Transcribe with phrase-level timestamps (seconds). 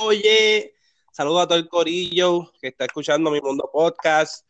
[0.00, 0.74] Oye,
[1.10, 4.48] saludo a todo el corillo que está escuchando mi mundo podcast.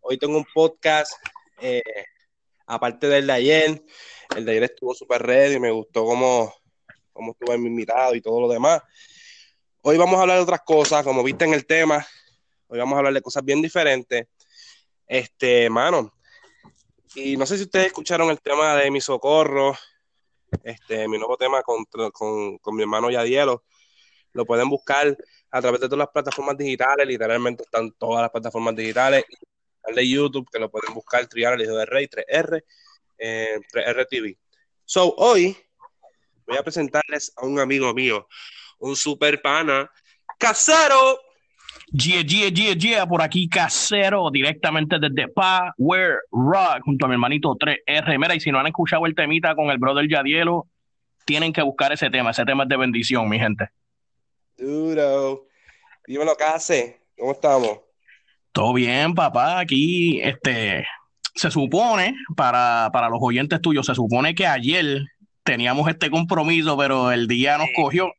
[0.00, 1.14] Hoy tengo un podcast,
[1.58, 1.82] eh,
[2.66, 3.84] aparte del de ayer.
[4.36, 6.52] El de ayer estuvo súper ready, me gustó cómo,
[7.14, 8.82] cómo estuvo mi invitado y todo lo demás.
[9.80, 12.06] Hoy vamos a hablar de otras cosas, como viste en el tema.
[12.68, 14.28] Hoy vamos a hablar de cosas bien diferentes.
[15.06, 16.12] Este, mano,
[17.14, 19.74] y no sé si ustedes escucharon el tema de mi socorro,
[20.62, 23.64] este, mi nuevo tema con, con, mi hermano Yadielo.
[24.32, 25.16] Lo pueden buscar
[25.50, 29.24] a través de todas las plataformas digitales, literalmente están todas las plataformas digitales.
[29.84, 32.62] El de YouTube, que lo pueden buscar, Triar el hijo de Rey, 3R,
[33.18, 34.38] 3R TV.
[34.84, 35.56] So, hoy
[36.46, 38.28] voy a presentarles a un amigo mío,
[38.78, 39.90] un super pana,
[40.38, 41.18] casero.
[41.92, 47.56] Yeah, yeah, yeah, yeah, por aquí casero, directamente desde Power Rock, junto a mi hermanito
[47.56, 48.18] 3R.
[48.18, 50.68] Mira, y si no han escuchado el temita con el brother Yadielo,
[51.24, 52.30] tienen que buscar ese tema.
[52.30, 53.70] Ese tema es de bendición, mi gente.
[54.60, 55.46] Duro.
[56.06, 57.00] Dímelo, Case.
[57.18, 57.80] ¿Cómo estamos?
[58.52, 59.60] Todo bien, papá.
[59.60, 60.86] Aquí, este,
[61.34, 65.04] se supone, para, para los oyentes tuyos, se supone que ayer
[65.42, 68.12] teníamos este compromiso, pero el día nos cogió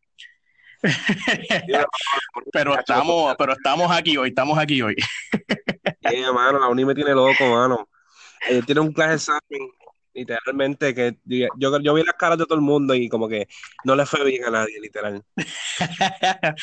[2.51, 4.95] pero estamos, pero estamos aquí hoy, estamos aquí hoy.
[6.11, 7.87] yeah, mano, la uni me tiene loco, mano.
[8.49, 9.69] Eh, tiene un clase examen,
[10.13, 13.47] literalmente, que yo, yo vi las caras de todo el mundo y como que
[13.83, 15.23] no le fue bien a nadie, literal.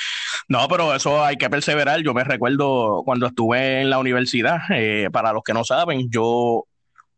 [0.49, 2.01] no, pero eso hay que perseverar.
[2.03, 6.67] Yo me recuerdo cuando estuve en la universidad, eh, para los que no saben, yo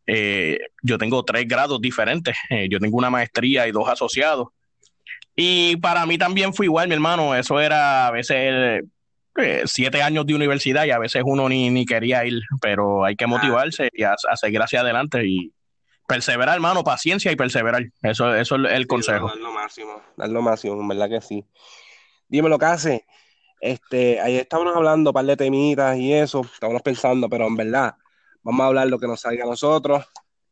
[0.07, 2.37] eh, yo tengo tres grados diferentes.
[2.69, 4.49] yo tengo una maestría y dos asociados.
[5.37, 7.35] Y para mí también fue igual, mi hermano.
[7.35, 8.83] Eso era a veces
[9.37, 13.17] eh, siete años de universidad y a veces uno ni, ni quería ir, pero hay
[13.17, 15.53] que motivarse y a, seguir hacia adelante y
[16.11, 17.85] perseverar, hermano, paciencia y perseverar.
[18.03, 19.29] Eso, eso es el consejo.
[19.29, 21.45] dar lo máximo, dar lo máximo, en verdad que sí.
[22.29, 23.07] Dime lo que hace.
[23.61, 27.95] Este, ahí estábamos hablando un par de temitas y eso, estábamos pensando, pero en verdad,
[28.43, 30.05] vamos a hablar lo que nos salga a nosotros.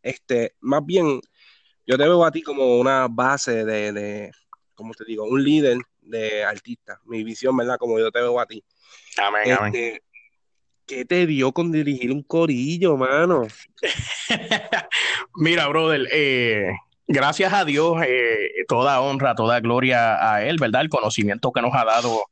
[0.02, 1.20] Este, más bien,
[1.86, 4.30] yo te veo a ti como una base de
[4.78, 7.78] como te digo, un líder de artista, mi visión, ¿verdad?
[7.78, 8.62] Como yo te veo a ti.
[9.16, 10.00] Amén, amén.
[10.88, 13.46] ¿Qué te dio con dirigir un corillo, mano?
[15.34, 16.72] Mira, brother, eh,
[17.06, 20.80] gracias a Dios, eh, toda honra, toda gloria a Él, ¿verdad?
[20.80, 22.22] El conocimiento que nos ha dado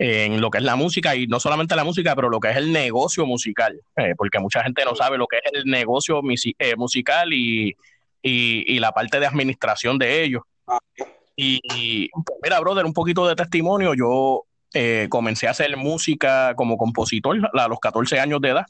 [0.00, 2.56] en lo que es la música y no solamente la música, pero lo que es
[2.56, 6.20] el negocio musical, eh, porque mucha gente no sabe lo que es el negocio
[6.76, 7.72] musical y,
[8.20, 10.42] y, la parte de administración de ellos.
[10.66, 10.80] Ah,
[11.36, 13.94] y pues, mira, brother, un poquito de testimonio.
[13.94, 14.44] Yo
[14.74, 18.66] eh, comencé a hacer música como compositor a los 14 años de edad,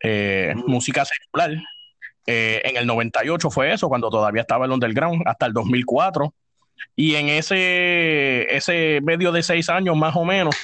[0.00, 0.70] eh, mm.
[0.70, 1.50] música secular.
[2.26, 6.32] Eh, en el 98 fue eso, cuando todavía estaba el underground, hasta el 2004.
[6.94, 10.54] Y en ese, ese medio de seis años más o menos,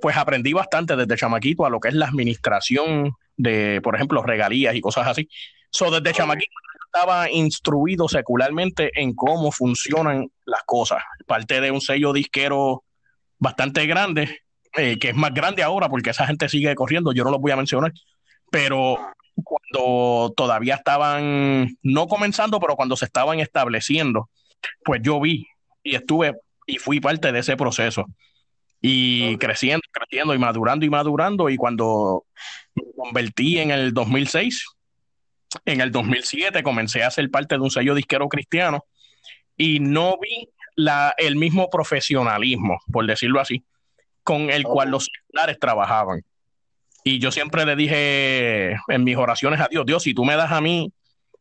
[0.00, 4.74] pues aprendí bastante desde chamaquito a lo que es la administración de, por ejemplo, regalías
[4.74, 5.28] y cosas así.
[5.70, 6.52] So, desde chamaquito
[6.94, 11.02] estaba instruido secularmente en cómo funcionan las cosas.
[11.26, 12.84] Parte de un sello disquero
[13.38, 14.40] bastante grande,
[14.76, 17.52] eh, que es más grande ahora porque esa gente sigue corriendo, yo no lo voy
[17.52, 17.92] a mencionar,
[18.50, 18.98] pero
[19.42, 24.30] cuando todavía estaban, no comenzando, pero cuando se estaban estableciendo,
[24.84, 25.46] pues yo vi
[25.82, 26.34] y estuve
[26.66, 28.06] y fui parte de ese proceso.
[28.80, 31.48] Y creciendo, creciendo y madurando y madurando.
[31.48, 32.26] Y cuando
[32.74, 34.66] me convertí en el 2006,
[35.64, 38.84] en el 2007 comencé a ser parte de un sello disquero cristiano
[39.56, 43.64] y no vi la, el mismo profesionalismo, por decirlo así,
[44.22, 46.22] con el cual los celulares trabajaban.
[47.04, 50.52] Y yo siempre le dije en mis oraciones a Dios, Dios, si tú me das
[50.52, 50.92] a mí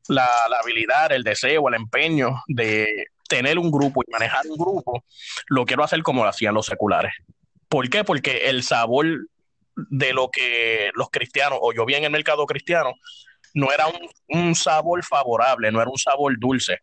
[0.09, 5.03] la, la habilidad, el deseo, el empeño de tener un grupo y manejar un grupo,
[5.47, 7.13] lo quiero hacer como lo hacían los seculares.
[7.69, 8.03] ¿Por qué?
[8.03, 9.07] Porque el sabor
[9.75, 12.93] de lo que los cristianos, o yo vi en el mercado cristiano,
[13.53, 13.85] no era
[14.29, 16.79] un, sabor favorable, no era un sabor dulce.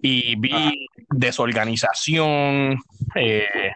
[0.00, 2.78] Y vi desorganización,
[3.14, 3.72] eh,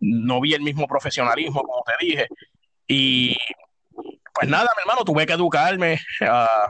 [0.00, 2.26] no vi el mismo profesionalismo, como te dije.
[2.86, 3.36] Y
[4.32, 6.68] pues nada, mi hermano, tuve que educarme ah,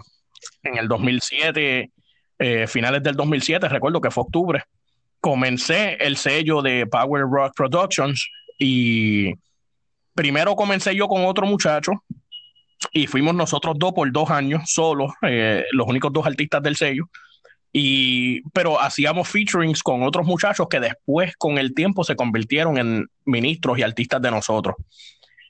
[0.63, 1.91] en el 2007,
[2.39, 4.65] eh, finales del 2007, recuerdo que fue octubre.
[5.21, 8.29] Comencé el sello de Power Rock Productions
[8.59, 9.35] y
[10.15, 11.93] primero comencé yo con otro muchacho
[12.93, 17.09] y fuimos nosotros dos por dos años solos, eh, los únicos dos artistas del sello.
[17.79, 23.07] Y, pero hacíamos featurings con otros muchachos que después con el tiempo se convirtieron en
[23.27, 24.77] ministros y artistas de nosotros.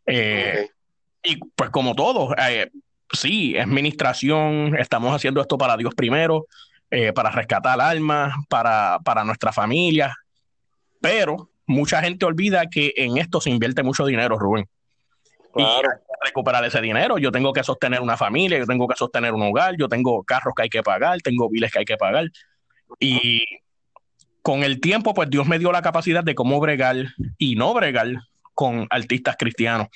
[0.06, 0.68] Eh,
[1.22, 2.68] y pues como todo, eh,
[3.12, 6.46] sí, es ministración, estamos haciendo esto para Dios primero,
[7.14, 10.16] para rescatar almas, para, para nuestra familia,
[11.00, 14.66] pero mucha gente olvida que en esto se invierte mucho dinero, Rubén.
[15.56, 15.88] Claro.
[15.90, 19.42] Y recuperar ese dinero, yo tengo que sostener una familia, yo tengo que sostener un
[19.42, 22.30] hogar, yo tengo carros que hay que pagar, tengo biles que hay que pagar.
[23.00, 23.44] Y
[24.42, 26.96] con el tiempo, pues Dios me dio la capacidad de cómo bregar
[27.38, 28.08] y no bregar
[28.54, 29.88] con artistas cristianos.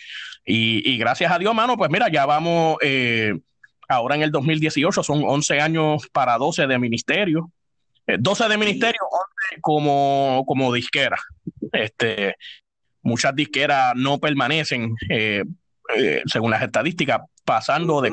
[0.45, 3.39] Y, gracias a Dios, mano, pues mira, ya vamos, eh,
[3.89, 7.51] ahora en el 2018 son 11 años para 12 de ministerio,
[8.07, 11.19] 12 eh, de ministerio, 11 como, como disquera.
[11.73, 12.35] Este,
[13.03, 15.45] muchas disqueras no permanecen, eh,
[16.27, 18.13] según las estadísticas, pasando de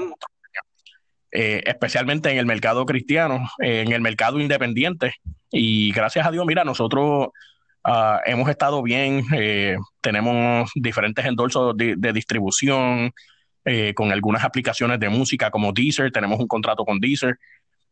[1.29, 5.13] especialmente en el mercado cristiano, en el mercado independiente.
[5.51, 7.29] Y gracias a Dios, mira, nosotros
[7.89, 13.13] Ah, hemos estado bien, eh, tenemos diferentes endorsos de, distribución
[13.63, 17.39] eh, con algunas aplicaciones de música como Deezer, tenemos un contrato con Deezer.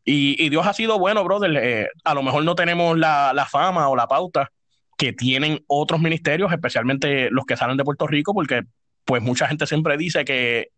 [0.03, 1.56] Y, Dios ha sido bueno, brother.
[1.56, 4.51] Eh, a lo mejor no tenemos la, la, fama o la pauta
[4.97, 8.63] que tienen otros ministerios, especialmente los que salen de Puerto Rico, porque
[9.03, 10.69] pues mucha gente siempre dice que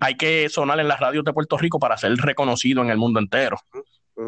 [0.00, 3.20] hay que sonar en las radios de Puerto Rico para ser reconocido en el mundo
[3.20, 3.58] entero.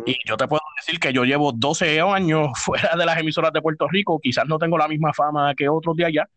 [0.07, 3.63] Y yo te puedo decir que yo llevo 12 años fuera de las emisoras de
[3.63, 6.29] Puerto Rico, quizás no tengo la misma fama que otros de allá,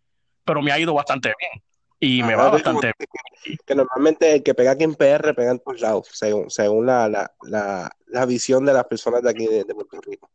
[0.43, 1.63] pero me ha ido bastante bien.
[1.99, 3.57] Y me va bastante bien.
[3.65, 7.07] Que normalmente el que pega aquí en PR pega en todos lados, según, según la,
[7.07, 10.29] la, la, la, visión de las personas de aquí de, Puerto Rico.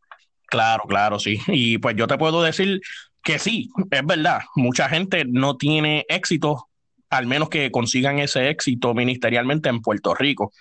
[0.48, 1.38] Claro, claro, sí.
[1.48, 2.80] Y pues yo te puedo decir
[3.22, 6.68] que sí, es verdad, mucha gente no tiene éxito,
[7.10, 10.52] al menos que consigan ese éxito ministerialmente en Puerto Rico.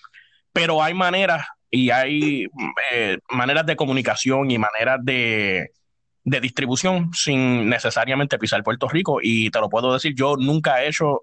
[0.52, 2.48] Pero hay maneras y hay
[2.92, 5.72] eh, maneras de comunicación y maneras de,
[6.24, 9.20] distribución sin necesariamente pisar Puerto Rico.
[9.22, 11.22] Y te lo puedo decir, yo nunca he hecho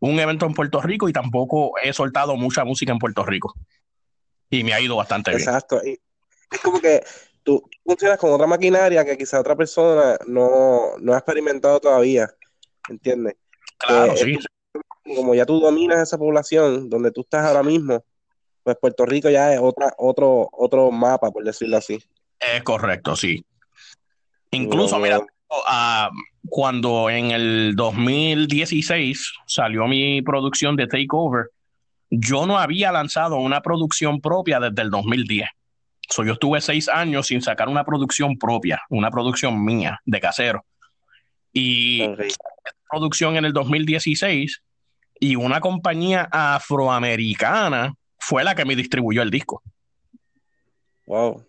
[0.00, 3.54] un evento en Puerto Rico y tampoco he soltado mucha música en Puerto Rico.
[4.50, 5.42] Y me ha ido bastante bien.
[5.42, 5.80] Exacto.
[5.84, 7.02] es como que
[7.42, 12.28] tú funcionas con otra maquinaria que quizá otra persona no, ha experimentado todavía.
[12.88, 13.36] ¿Entiendes?
[13.78, 14.38] Claro, sí.
[15.16, 18.04] Como ya tú dominas esa población donde tú estás ahora mismo,
[18.62, 22.02] pues Puerto Rico ya es otra, otro, otro mapa, por decirlo así.
[22.38, 23.44] Es correcto, sí.
[24.52, 25.24] Incluso, mira,
[26.48, 31.46] cuando en el 2016 salió mi producción de Takeover,
[32.10, 35.48] yo no había lanzado una producción propia desde el 2010.
[36.12, 40.62] So, yo estuve seis años sin sacar una producción propia, una producción mía, de casero.
[41.54, 42.06] Y
[42.90, 44.62] producción en el 2016
[45.18, 49.62] y una compañía afroamericana fue la que me distribuyó el disco.
[51.06, 51.46] Wow.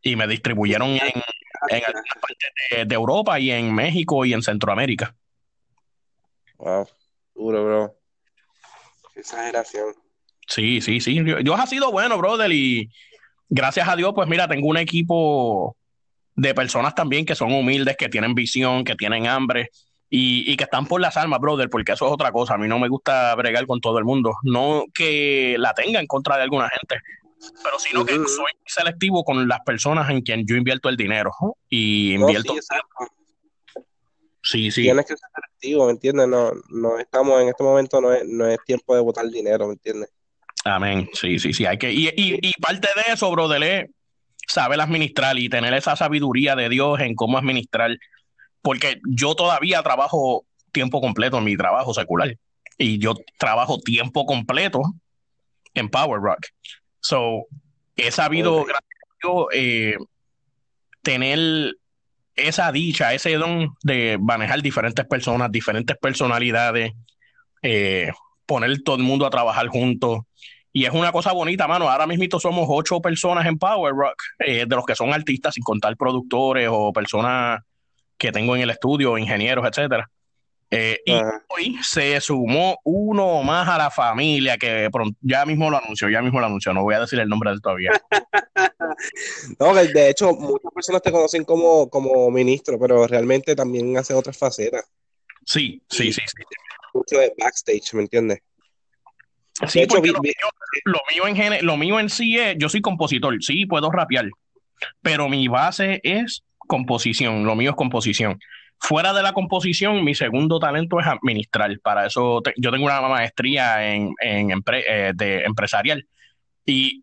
[0.00, 1.22] Y me distribuyeron en,
[1.68, 5.14] en partes de, Europa y en México y en Centroamérica.
[6.56, 6.88] Wow,
[7.34, 7.96] duro, bro.
[9.14, 9.94] exageración.
[10.46, 11.20] Sí, sí, sí.
[11.20, 12.90] Dios ha sido bueno, brother, y
[13.48, 15.76] gracias a Dios, pues mira, tengo un equipo
[16.34, 19.70] de personas también que son humildes, que tienen visión, que tienen hambre
[20.10, 22.54] y, que están por las almas, brother, porque eso es otra cosa.
[22.54, 24.32] A mí no me gusta bregar con todo el mundo.
[24.42, 27.00] No que la tenga en contra de alguna gente,
[27.62, 31.32] pero sino que soy selectivo con las personas en quien yo invierto el dinero.
[31.68, 32.54] Y invierto.
[34.42, 36.28] sí, sí, Tienes que ser selectivo, ¿me entiendes?
[36.28, 39.74] No, no estamos en este momento, no es, no es tiempo de botar dinero, ¿me
[39.74, 40.10] entiendes?
[40.68, 41.08] Amén.
[41.12, 41.66] Sí, sí, sí.
[41.66, 43.90] Hay que, y, y, y parte de eso, brother,
[44.46, 47.96] saber administrar y tener esa sabiduría de Dios en cómo administrar
[48.62, 52.36] porque yo todavía trabajo tiempo completo en mi trabajo secular
[52.76, 54.82] y yo trabajo tiempo completo
[55.74, 56.46] en Power Rock.
[57.00, 57.46] So,
[57.96, 58.66] he sabido,
[59.52, 59.96] eh,
[61.02, 61.74] tener
[62.36, 66.92] esa dicha, ese don de manejar diferentes personas, diferentes personalidades,
[67.62, 68.12] eh,
[68.46, 70.20] poner todo el mundo a trabajar juntos.
[70.72, 71.88] Y es una cosa bonita, mano.
[71.88, 75.64] Ahora mismo somos ocho personas en Power Rock, eh, de los que son artistas, sin
[75.64, 77.60] contar productores o personas
[78.16, 80.08] que tengo en el estudio, ingenieros, etcétera.
[80.70, 81.12] Eh, y
[81.48, 84.90] hoy se sumó uno más a la familia que
[85.22, 87.54] ya mismo lo anunció, ya mismo lo anunció, no voy a decir el nombre de
[87.54, 87.90] él todavía.
[89.58, 94.36] no, de hecho, muchas personas te conocen como, como ministro, pero realmente también hace otras
[94.36, 94.84] facetas.
[95.44, 96.42] Sí, sí, sí, sí.
[96.94, 98.40] Mucho de backstage, ¿me entiendes?
[99.66, 104.28] Sí, lo, mío, en, lo mío en sí es, yo soy compositor, sí, puedo rapear,
[105.02, 108.38] pero mi base es composición, lo mío es composición.
[108.80, 111.76] Fuera de la composición, mi segundo talento es administrar.
[111.80, 116.06] Para eso yo tengo una maestría en, eh, de empresarial
[116.64, 117.02] y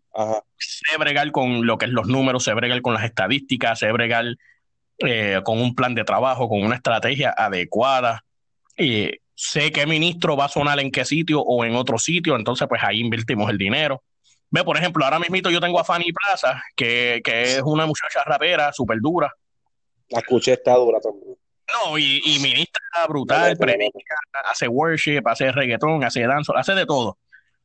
[0.56, 4.24] sé bregar con lo que es los números, sé bregar con las estadísticas, sé bregar
[4.98, 8.24] eh, con un plan de trabajo, con una estrategia adecuada.
[8.78, 12.66] Y sé qué ministro va a sonar en qué sitio o en otro sitio, entonces
[12.68, 14.02] pues ahí invertimos el dinero.
[14.50, 18.24] Ve, por ejemplo, ahora mismo yo tengo a Fanny Plaza, que, que es una muchacha
[18.24, 19.30] rapera súper dura,
[20.08, 21.36] La escuché, está dura también.
[21.74, 27.18] No, y, y ministra brutal, predica, hace worship, hace reggaetón, hace danza, hace de todo.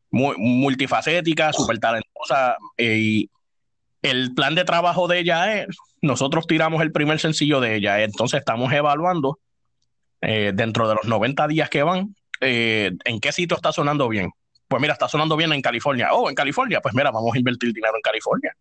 [0.10, 2.58] Muy, multifacética, súper talentosa.
[2.78, 3.30] Eh, y
[4.02, 5.68] el plan de trabajo de ella es,
[6.02, 9.38] nosotros tiramos el primer sencillo de ella, entonces estamos evaluando
[10.22, 14.32] eh, dentro de los 90 días que van, eh, en qué sitio está sonando bien.
[14.68, 16.14] Pues mira, está sonando bien en California.
[16.14, 18.56] Oh, en California, pues mira, vamos a invertir dinero en California.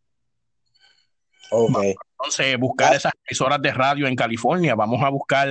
[1.51, 1.95] Okay.
[2.19, 5.49] Entonces, buscar esas emisoras de radio en California, vamos a buscar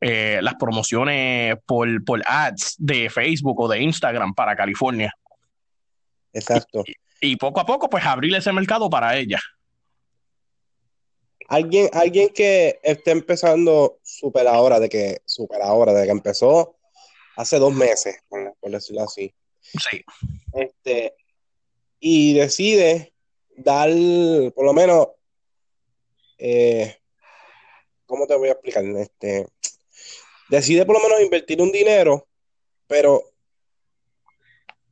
[0.00, 5.12] eh, las promociones por, por ads de Facebook o de Instagram para California.
[6.32, 6.84] Exacto.
[7.20, 9.40] Y, y poco a poco, pues abrir ese mercado para ella.
[11.48, 16.76] Alguien, alguien que esté empezando super ahora, de que, super ahora, de que empezó
[17.36, 19.32] hace dos meses, por decirlo así.
[19.60, 20.02] Sí.
[20.52, 21.14] Este,
[22.00, 23.12] y decide
[23.56, 23.90] dar,
[24.54, 25.08] por lo menos,
[26.38, 26.96] eh,
[28.06, 28.84] ¿cómo te voy a explicar?
[28.84, 29.46] Este,
[30.48, 32.26] decide por lo menos invertir un dinero,
[32.86, 33.22] pero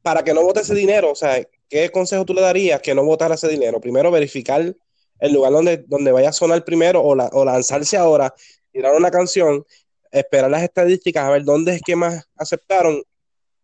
[0.02, 3.04] para que no vote ese dinero, o sea, ¿qué consejo tú le darías que no
[3.04, 3.80] votara ese dinero?
[3.80, 4.74] Primero, verificar
[5.24, 8.34] el lugar donde, donde vaya a sonar primero o, la, o lanzarse ahora,
[8.70, 9.64] tirar una canción,
[10.10, 13.02] esperar las estadísticas, a ver dónde es que más aceptaron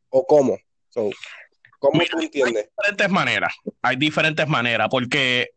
[0.08, 0.58] o cómo.
[0.88, 1.10] So,
[1.78, 2.64] ¿Cómo Mira, tú entiendes?
[2.64, 5.50] Hay diferentes maneras, hay diferentes maneras, porque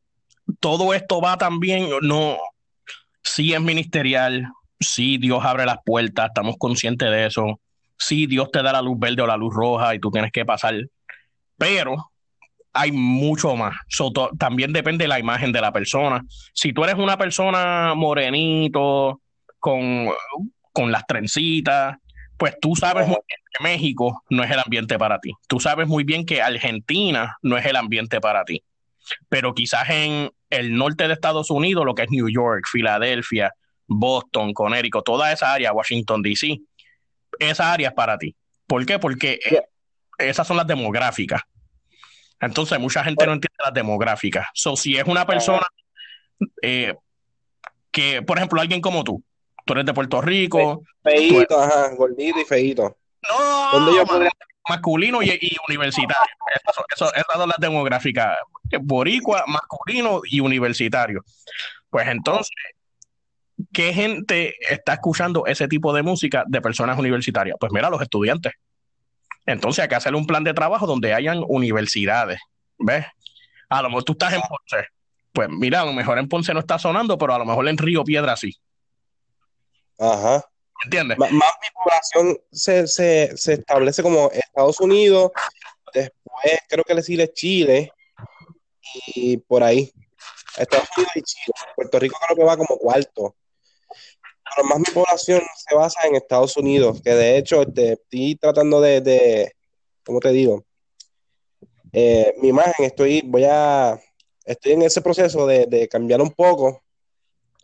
[0.59, 2.37] todo esto va también, no,
[3.23, 4.45] sí es ministerial,
[4.79, 7.61] sí Dios abre las puertas, estamos conscientes de eso,
[7.97, 10.45] sí Dios te da la luz verde o la luz roja y tú tienes que
[10.45, 10.75] pasar,
[11.57, 12.11] pero
[12.73, 13.75] hay mucho más.
[13.87, 16.23] So, to, también depende de la imagen de la persona.
[16.53, 19.21] Si tú eres una persona morenito,
[19.59, 20.09] con,
[20.73, 21.95] con las trencitas,
[22.37, 25.31] pues tú sabes muy bien que México no es el ambiente para ti.
[25.47, 28.61] Tú sabes muy bien que Argentina no es el ambiente para ti.
[29.29, 33.53] Pero quizás en el norte de Estados Unidos, lo que es New York, Filadelfia,
[33.87, 36.57] Boston, Connecticut, toda esa área, Washington, D.C.,
[37.39, 38.35] esa área es para ti.
[38.67, 38.99] ¿Por qué?
[38.99, 39.39] Porque
[40.17, 41.41] esas son las demográficas.
[42.45, 44.47] Entonces, mucha gente no entiende las demográficas.
[44.53, 45.65] So, si es una persona
[46.61, 46.93] eh,
[47.91, 49.23] que, por ejemplo, alguien como tú,
[49.65, 50.83] tú eres de Puerto Rico.
[51.01, 51.51] Feito, eres...
[51.51, 52.97] ajá, gordito y feito.
[53.29, 54.31] No, ¿Dónde yo podría...
[54.67, 56.35] masculino y, y universitario.
[56.67, 58.37] Eso, eso, esas son las demográficas.
[58.81, 61.23] Boricua, masculino y universitario.
[61.89, 62.55] Pues entonces,
[63.71, 67.55] ¿qué gente está escuchando ese tipo de música de personas universitarias?
[67.59, 68.53] Pues mira, los estudiantes.
[69.45, 72.39] Entonces hay que hacer un plan de trabajo donde hayan universidades.
[72.77, 73.05] ¿Ves?
[73.69, 74.87] A lo mejor tú estás en Ponce.
[75.31, 77.77] Pues mira, a lo mejor en Ponce no está sonando, pero a lo mejor en
[77.77, 78.55] Río Piedra sí.
[79.99, 80.45] Ajá.
[80.85, 81.17] ¿Entiendes?
[81.17, 85.31] Más, más mi población se, se, se, establece como Estados Unidos,
[85.93, 87.91] después creo que le sigue Chile
[89.15, 89.91] y por ahí.
[90.57, 91.53] Estados Unidos y Chile.
[91.75, 93.35] Puerto Rico creo que va como cuarto.
[94.55, 98.81] Pero más mi población se basa en Estados Unidos, que de hecho este, estoy tratando
[98.81, 99.51] de, de
[100.05, 100.63] ¿cómo te digo?
[101.91, 103.99] Eh, mi imagen, estoy, voy a,
[104.45, 106.81] estoy en ese proceso de, de cambiar un poco.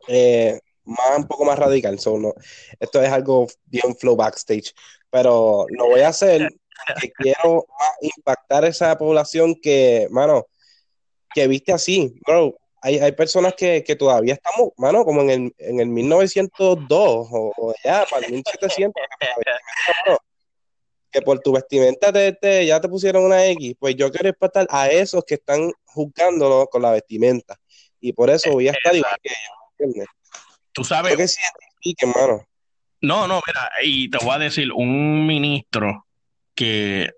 [0.08, 2.00] Eh, más un poco más radical.
[2.00, 2.34] So, no,
[2.80, 4.74] esto es algo bien flow backstage,
[5.10, 6.50] pero lo voy a hacer
[6.88, 7.66] porque quiero
[8.02, 10.48] impactar esa población que, mano,
[11.34, 12.56] que viste así, bro.
[12.82, 17.54] Hay, hay personas que, que, todavía estamos, mano, como en el, en el 1902 o,
[17.58, 20.16] o ya, para el 1700, que,
[21.12, 23.76] que por tu vestimenta te, te, ya te pusieron una X.
[23.80, 27.60] Pues yo quiero impactar a esos que están juzgándolo con la vestimenta.
[28.00, 30.08] Y por eso voy a estar igual que ellos, ¿entiendes?
[30.72, 31.18] Tú sabes.
[31.18, 31.42] Que sí,
[31.82, 32.48] sí, que mano.
[33.02, 36.06] No, no, mira, y te voy a decir, un ministro
[36.54, 37.10] que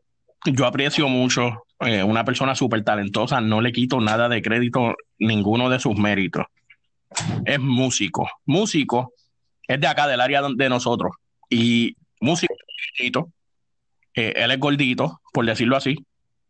[0.45, 5.69] yo aprecio mucho, eh, una persona súper talentosa, no le quito nada de crédito, ninguno
[5.69, 6.45] de sus méritos.
[7.45, 8.29] Es músico.
[8.45, 9.13] Músico
[9.67, 11.13] es de acá, del área de nosotros.
[11.50, 12.53] Y músico,
[14.13, 15.97] eh, él es gordito, por decirlo así.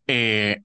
[0.07, 0.61] Eh,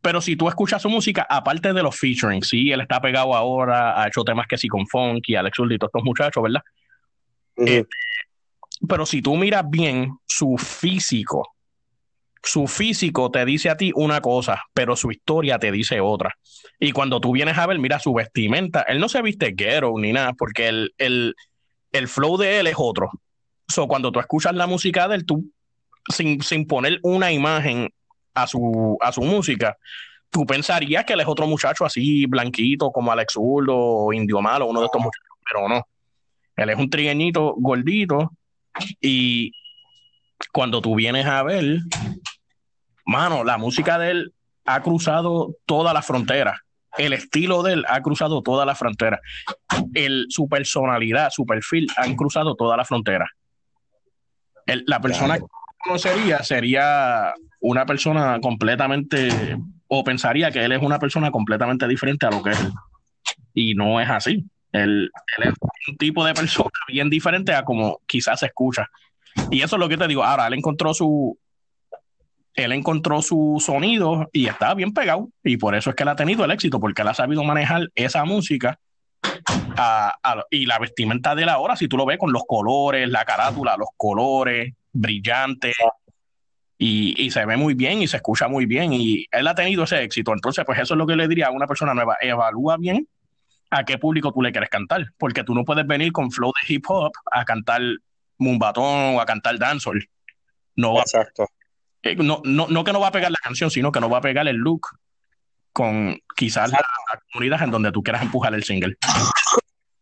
[0.00, 4.00] pero si tú escuchas su música, aparte de los featuring, sí, él está pegado ahora,
[4.00, 6.62] ha hecho temas que sí con Funky, Alex Urdi, todos estos muchachos, ¿verdad?
[7.56, 7.68] Uh -huh.
[7.68, 7.84] eh,
[8.88, 11.55] pero si tú miras bien su físico,
[12.46, 16.32] su físico te dice a ti una cosa, pero su historia te dice otra.
[16.78, 20.12] Y cuando tú vienes a ver, mira su vestimenta, él no se viste ghetto ni
[20.12, 21.34] nada, porque el, el,
[21.90, 23.10] el flow de él es otro.
[23.66, 25.44] So, cuando tú escuchas la música de él, tú,
[26.08, 27.90] sin, sin poner una imagen
[28.32, 29.76] a su, a su música,
[30.30, 34.66] tú pensarías que él es otro muchacho así blanquito como Alex Urdo o Indio Malo,
[34.66, 35.84] uno de estos muchachos, pero no.
[36.54, 38.30] Él es un trigueñito gordito
[39.00, 39.50] y
[40.52, 41.80] cuando tú vienes a ver,
[43.06, 44.34] mano, la música de él
[44.66, 46.62] ha cruzado toda la frontera.
[46.98, 49.20] el estilo de él ha cruzado toda la frontera.
[49.94, 53.30] El, su personalidad, su perfil han cruzado toda la frontera.
[54.64, 55.44] la persona que
[55.84, 59.58] conocería sería una persona completamente,
[59.88, 62.68] o pensaría que él es una persona completamente diferente a lo que es.
[63.52, 64.44] Y no es así.
[64.72, 65.54] Él, él es
[65.88, 68.88] un tipo de persona bien diferente a como quizás se escucha.
[69.50, 70.24] Y eso es lo que te digo.
[70.24, 71.38] Ahora, él encontró su,
[72.56, 75.28] él encontró su sonido y está bien pegado.
[75.44, 77.90] Y por eso es que él ha tenido el éxito, porque él ha sabido manejar
[77.94, 78.78] esa música
[80.50, 83.76] y la vestimenta de él ahora, si tú lo ves con los colores, la carátula,
[83.76, 85.74] los colores brillantes.
[86.78, 88.92] Y, se ve muy bien y se escucha muy bien.
[88.92, 90.32] Y él ha tenido ese éxito.
[90.32, 92.16] Entonces, pues eso es lo que le diría a una persona nueva.
[92.20, 93.06] Evalúa bien
[93.70, 95.06] a qué público tú le quieres cantar.
[95.18, 97.82] Porque tú no puedes venir con flow de hip hop a cantar
[98.38, 100.06] mumbatón o a cantar dancehall.
[100.74, 101.46] No va, Exacto.
[102.06, 104.18] Eh, no, no, no que no va a pegar la canción, sino que no va
[104.18, 104.88] a pegar el look
[105.72, 106.78] con quizás la,
[107.32, 108.96] comunidad en donde tú quieras empujar el single.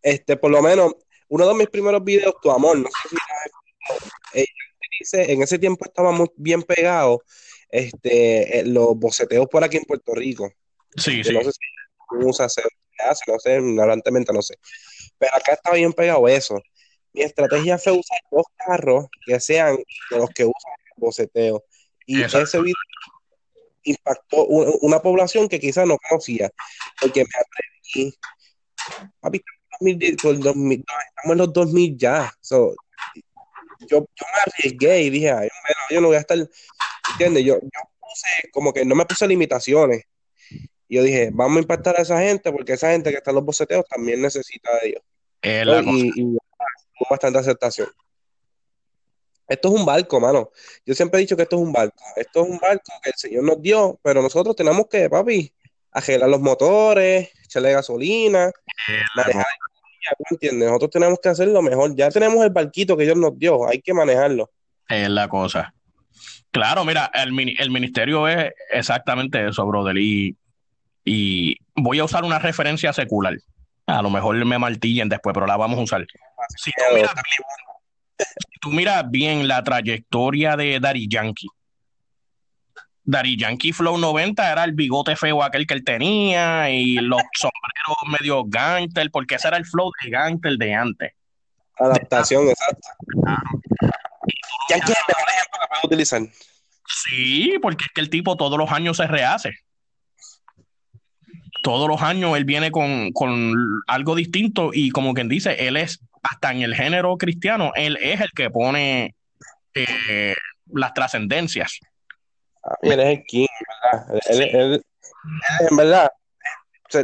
[0.02, 0.92] Este, por lo menos,
[1.28, 3.16] uno de mis primeros videos, Tu Amor, no sé si
[5.00, 7.23] dice, en ese tiempo estaba muy bien pegado
[7.70, 10.50] este, eh, los boceteos por aquí en Puerto Rico.
[10.96, 11.32] Sí, sí.
[11.32, 12.62] No sé si usa, se
[12.99, 14.54] hace, no sé, ignorantemente no sé.
[15.18, 16.61] Pero acá estaba bien pegado eso.
[17.12, 19.76] Mi estrategia fue usar dos carros que sean
[20.11, 21.64] de los que usan boceteo.
[22.06, 22.75] Y ese video
[23.84, 26.50] impactó una, población que quizás no conocía,
[27.00, 28.14] porque me atreví,
[29.20, 29.42] papi,
[30.00, 32.75] estamos en los 2000 ya, yo,
[33.88, 36.38] yo me arriesgué y dije, Ay, bueno, yo no voy a estar,
[37.12, 37.44] ¿entiendes?
[37.44, 40.04] Yo, yo puse, como que no me puse limitaciones,
[40.88, 43.37] y yo dije, vamos a impactar a esa gente, porque esa gente que está en
[43.37, 45.02] los boceteos también necesita de Dios.
[45.87, 46.38] y, y,
[47.11, 47.88] bastante aceptación.
[49.46, 50.50] Esto es un barco, mano.
[50.86, 52.02] Yo siempre he dicho que esto es un barco.
[52.16, 55.52] Esto es un barco que el Señor nos dio, pero nosotros tenemos que, papi,
[55.92, 58.50] arreglar los motores, echarle gasolina,
[59.16, 59.46] manejar.
[60.30, 60.68] ¿entiendes?
[60.68, 61.94] Nosotros tenemos que hacer lo mejor.
[61.94, 64.50] Ya tenemos el barquito que Dios nos dio, hay que manejarlo.
[64.88, 65.74] Es la cosa.
[66.50, 69.96] Claro, mira, el, el ministerio es exactamente eso, brother.
[69.96, 70.37] Y,
[71.04, 73.37] y voy a usar una referencia secular.
[73.87, 76.07] A lo mejor me martillen después, pero la vamos a usar.
[76.57, 77.12] Si tú miras
[78.61, 81.48] tú miras bien la trayectoria de Dari Yankee.
[83.03, 88.18] Dari Yankee Flow 90 era el bigote feo aquel que él tenía y los sombreros
[88.18, 91.12] medio gangster, porque ese era el flow de gangster de antes.
[91.79, 92.88] Adaptación, exacto.
[94.70, 96.22] Yankee es el mejor ejemplo que puedo utilizar.
[96.87, 99.53] Sí, porque es que el tipo todos los años se rehace.
[101.64, 103.55] Todos los años él viene con, con
[103.87, 108.20] algo distinto y como quien dice, él es hasta en el género cristiano, él es
[108.20, 109.14] el que pone
[109.74, 110.35] eh,
[110.66, 111.81] las trascendencias.
[112.83, 113.46] él es el king,
[113.83, 114.20] ¿verdad?
[114.29, 114.85] Él,
[115.70, 116.11] en verdad,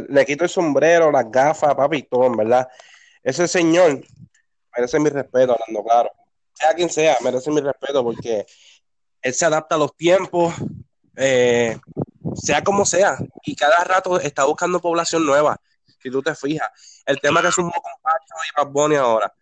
[0.09, 2.67] le quito el sombrero, las gafas, papi, y todo, en verdad.
[3.23, 3.99] Ese señor
[4.77, 6.11] merece mi respeto, hablando claro.
[6.53, 8.45] Sea quien sea, merece mi respeto porque
[9.23, 10.53] él se adapta a los tiempos,
[11.15, 11.79] eh,
[12.35, 15.57] sea como sea, y cada rato está buscando población nueva
[16.01, 16.69] si tú te fijas.
[17.05, 19.33] El tema que es un poco Pacho y Bad Bunny ahora.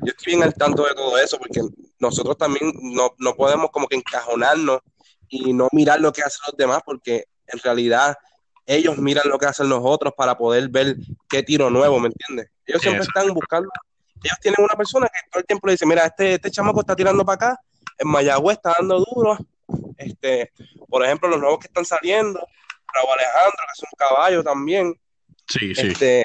[0.00, 1.60] Yo estoy bien al tanto de todo eso, porque
[1.98, 4.80] nosotros también no, no podemos como que encajonarnos
[5.28, 8.16] y no mirar lo que hacen los demás, porque en realidad
[8.66, 10.96] ellos miran lo que hacen los otros para poder ver
[11.28, 12.50] qué tiro nuevo, ¿me entiendes?
[12.66, 13.68] Ellos siempre están buscando,
[14.22, 16.94] ellos tienen una persona que todo el tiempo le dice, mira, este, este chamaco está
[16.94, 17.60] tirando para acá,
[17.96, 19.38] en Mayagüez está dando duro,
[19.96, 20.52] este,
[20.88, 22.46] por ejemplo, los nuevos que están saliendo,
[22.92, 24.94] Raúl Alejandro, que es un caballo también,
[25.48, 25.88] Sí, sí.
[25.88, 26.24] Este,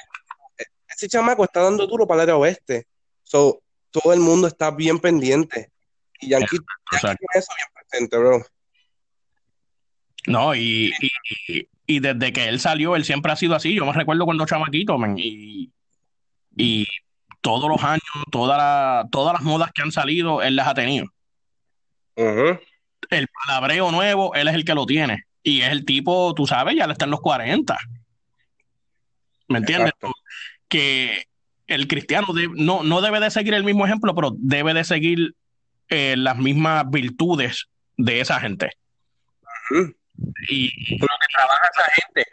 [0.88, 2.88] ese chamaco está dando duro para el área oeste.
[3.23, 5.71] So, todo el mundo está bien pendiente.
[6.19, 6.58] Y Yankee,
[6.89, 8.45] tiene eso bien presente, bro.
[10.27, 10.93] No, y,
[11.86, 13.73] y, desde que él salió, él siempre ha sido así.
[13.73, 15.69] Yo me recuerdo cuando chamaquito, man, y,
[16.56, 16.88] y
[17.41, 18.01] todos los años,
[18.32, 21.08] todas las modas que han salido, él las ha tenido.
[23.17, 25.26] El palabreo nuevo, él es el que lo tiene.
[25.43, 27.78] Y es el tipo, tú sabes, ya le está en los 40.
[29.49, 29.93] ¿Me entiendes?
[30.67, 31.28] Que
[31.67, 35.36] el cristiano no, no debe de seguir el mismo ejemplo, pero debe de seguir
[35.89, 38.71] eh, las mismas virtudes de esa gente.
[40.49, 42.26] Y lo que trabaja esa gente,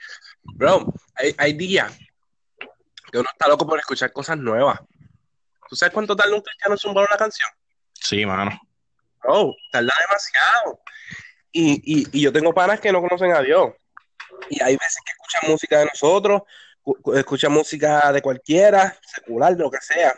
[0.42, 1.98] bro, hay, hay días
[3.10, 4.80] que uno está loco por escuchar cosas nuevas.
[5.68, 7.48] ¿Tú sabes cuánto tarda un cristiano en zumbar una canción?
[7.92, 8.60] Sí, mano.
[9.22, 10.80] Bro, tarda demasiado.
[11.52, 13.72] Y, y, y yo tengo panas que no conocen a Dios.
[14.48, 16.42] Y hay veces que escuchan música de nosotros
[17.14, 20.14] escucha música de cualquiera, secular, de lo que sea,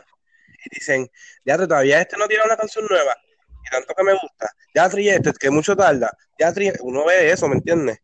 [0.65, 1.11] y dicen,
[1.45, 3.17] ya todavía este no tiene una canción nueva,
[3.65, 7.31] y tanto que me gusta, ya tri este, que mucho tarda, ya tri, uno ve
[7.31, 7.99] eso, ¿me entiendes?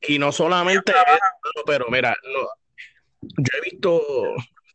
[0.00, 0.92] Y no solamente
[1.64, 2.16] pero mira,
[3.20, 4.02] yo he visto,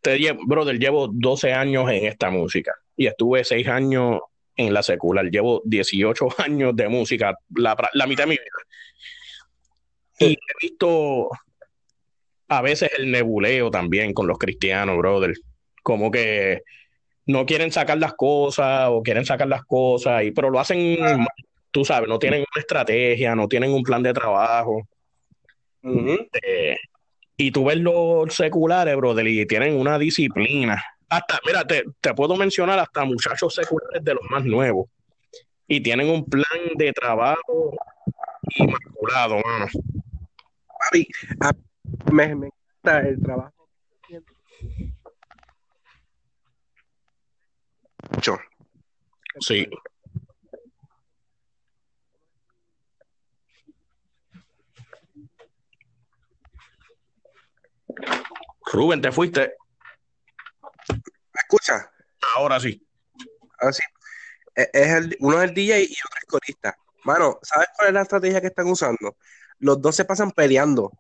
[0.02, 4.22] te, brother, llevo 12 años en esta música y estuve 6 años
[4.56, 5.30] en la secular.
[5.30, 8.42] Llevo 18 años de música, la, la mitad de mi vida.
[10.20, 11.30] Y he visto
[12.48, 15.34] a veces el nebuleo también con los cristianos, brother.
[15.84, 16.64] Como que
[17.28, 20.98] no quieren sacar las cosas o quieren sacar las cosas, y, pero lo hacen,
[21.72, 24.88] tú sabes, no tienen una estrategia, no tienen un plan de trabajo.
[25.84, 26.78] Eh,
[27.38, 30.84] y tú ves los seculares, brother, y tienen una disciplina.
[31.08, 34.90] Hasta, mira, te, te puedo mencionar hasta muchachos seculares de los más nuevos.
[35.68, 36.44] Y tienen un plan
[36.76, 37.78] de trabajo
[38.56, 39.68] inmaculado, mano.
[42.12, 43.54] me, me encanta el trabajo.
[49.40, 49.68] Sí.
[58.72, 59.56] Rubén, te fuiste.
[60.90, 61.92] ¿Me escucha?
[62.36, 62.86] Ahora sí.
[63.60, 63.84] Ahora sí.
[64.56, 66.78] E, es el, uno es el DJ y otro es corista.
[67.04, 69.18] Mano, ¿sabes cuál es la estrategia que están usando?
[69.60, 70.92] Los dos se pasan peleando,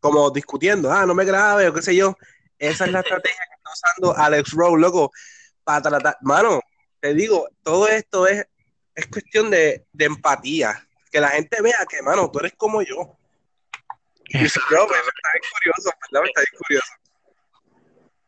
[0.00, 2.16] como discutiendo, ah, no me grabe o qué sé yo.
[2.58, 5.10] Esa es la estrategia que está usando Alex Rowe, loco,
[5.64, 6.16] para tratar.
[6.20, 6.60] Mano,
[7.00, 8.46] te digo, todo esto es,
[8.94, 10.86] es cuestión de, de empatía.
[11.10, 13.18] Que la gente vea que, mano, tú eres como yo.
[14.32, 16.24] Y está curioso, ¿verdad?
[16.26, 16.92] Está curioso.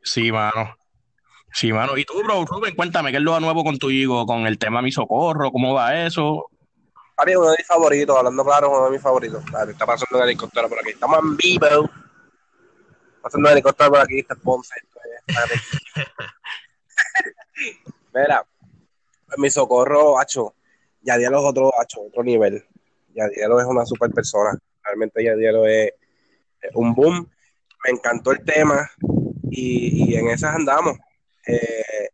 [0.02, 0.76] Sí, mano.
[1.52, 1.96] Sí, mano.
[1.96, 4.26] Y tú, bro, Rubén, cuéntame, ¿qué es lo nuevo con tu hijo?
[4.26, 6.50] Con el tema Mi Socorro, ¿cómo va eso?
[7.16, 9.42] Papi, uno de mis favoritos, hablando claro, uno de mis favoritos.
[9.68, 10.90] está pasando un helicóptero por aquí.
[10.90, 11.88] Estamos en vivo.
[13.22, 14.74] Pasando un helicóptero por aquí, está Ponce.
[18.14, 18.44] Mira,
[19.38, 20.54] mi socorro, hacho.
[21.00, 22.66] Yadielo es otro, hacho, otro nivel.
[23.14, 24.58] Yadielo es una super persona.
[24.84, 25.92] Realmente Yadielo es,
[26.74, 27.30] un boom.
[27.84, 28.90] Me encantó el tema
[29.50, 30.98] y, en esas andamos.
[31.46, 32.08] Eh,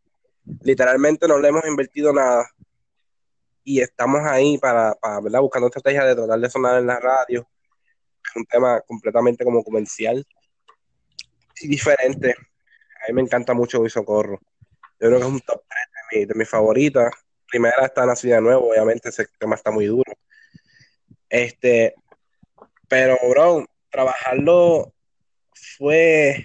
[0.63, 2.49] literalmente no le hemos invertido nada
[3.63, 5.41] y estamos ahí para, para ¿verdad?
[5.41, 7.47] buscando estrategias de tratar de sonar en la radio.
[8.25, 10.27] Es un tema completamente como comercial
[11.61, 12.31] y diferente.
[12.33, 14.41] A mí me encanta mucho Mi Socorro.
[14.99, 15.63] Yo creo que es un top
[16.11, 17.13] 3 de, mis favoritas.
[17.49, 20.13] Primera está Nacida de Nuevo, obviamente ese tema está muy duro.
[21.29, 21.95] Este,
[22.91, 24.93] pero, bro, trabajarlo
[25.79, 26.45] fue.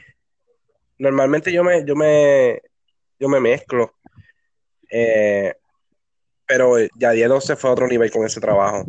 [1.00, 2.62] Normalmente yo me, yo me,
[3.20, 3.96] yo me mezclo.
[4.92, 5.56] Eh,
[6.46, 8.86] pero Yadielo se fue a otro nivel con ese trabajo.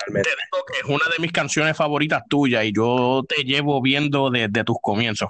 [0.00, 0.30] Realmente.
[0.30, 4.28] Te digo que es una de mis canciones favoritas tuyas y yo te llevo viendo
[4.28, 5.28] desde tus comienzos.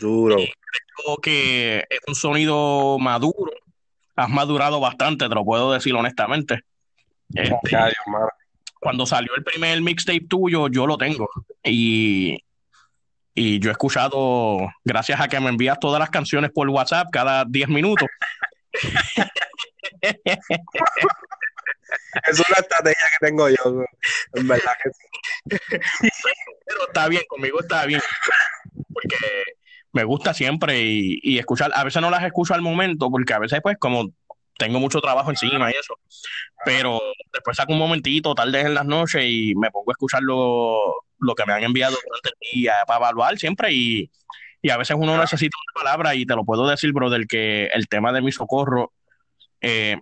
[0.00, 0.36] Duro.
[0.36, 3.50] creo que es un sonido maduro.
[4.14, 6.60] Has madurado bastante, te lo puedo decir honestamente.
[7.34, 7.76] Este,
[8.80, 11.28] cuando salió el primer mixtape tuyo, yo lo tengo.
[11.62, 12.42] Y,
[13.34, 17.44] y yo he escuchado, gracias a que me envías todas las canciones por WhatsApp cada
[17.44, 18.08] 10 minutos.
[20.02, 20.10] es
[22.40, 23.84] una estrategia que tengo yo,
[24.34, 24.90] en verdad que
[26.66, 28.00] Pero está bien, conmigo está bien.
[28.92, 29.16] Porque
[29.92, 33.60] me gusta siempre y, escuchar, a veces no las escucho al momento, porque a veces
[33.62, 34.10] pues como
[34.60, 35.94] tengo mucho trabajo encima y eso,
[36.66, 37.00] pero
[37.32, 41.46] después saco un momentito, tarde en las noches y me pongo a escuchar lo, que
[41.46, 44.10] me han enviado durante el día para evaluar siempre y,
[44.70, 48.12] a veces uno necesita una palabra y te lo puedo decir, brother, que el tema
[48.12, 48.92] de mi socorro
[49.62, 49.98] eh,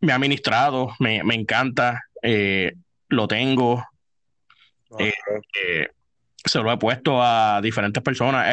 [0.00, 2.72] me ha ministrado, me, encanta, eh,
[3.08, 3.86] lo tengo,
[4.98, 5.12] eh,
[6.42, 8.46] se lo he puesto a diferentes personas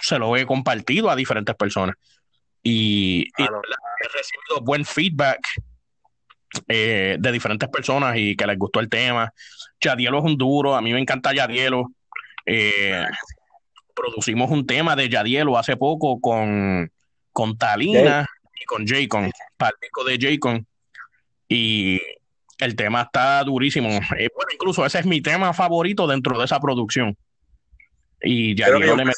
[0.00, 1.96] se lo he compartido a diferentes personas.
[2.62, 5.40] Y, he recibido buen feedback
[6.66, 9.32] eh, de diferentes personas y que les gustó el tema.
[9.80, 11.92] Yadielo es un duro, a mí me encanta Yadielo.
[12.46, 13.06] Eh,
[13.94, 16.90] producimos un tema de Yadielo hace poco con,
[17.32, 18.26] con Talina
[18.60, 19.72] y con Jaycon, para
[20.06, 20.66] de Jaycon.
[21.48, 22.00] Y
[22.58, 23.88] el tema está durísimo.
[23.88, 27.16] Eh, bueno, incluso ese es mi tema favorito dentro de esa producción.
[28.20, 29.12] Y Yadielo le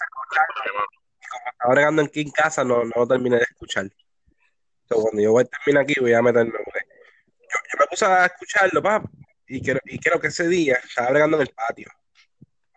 [1.52, 3.84] estaba bregando aquí en casa, no, no terminé de escuchar.
[3.84, 6.52] Entonces, cuando yo voy a terminar aquí, voy a meterme.
[6.52, 9.08] Yo, yo, me puse a escucharlo, papá,
[9.46, 11.88] y creo, y creo que ese día estaba bregando en el patio.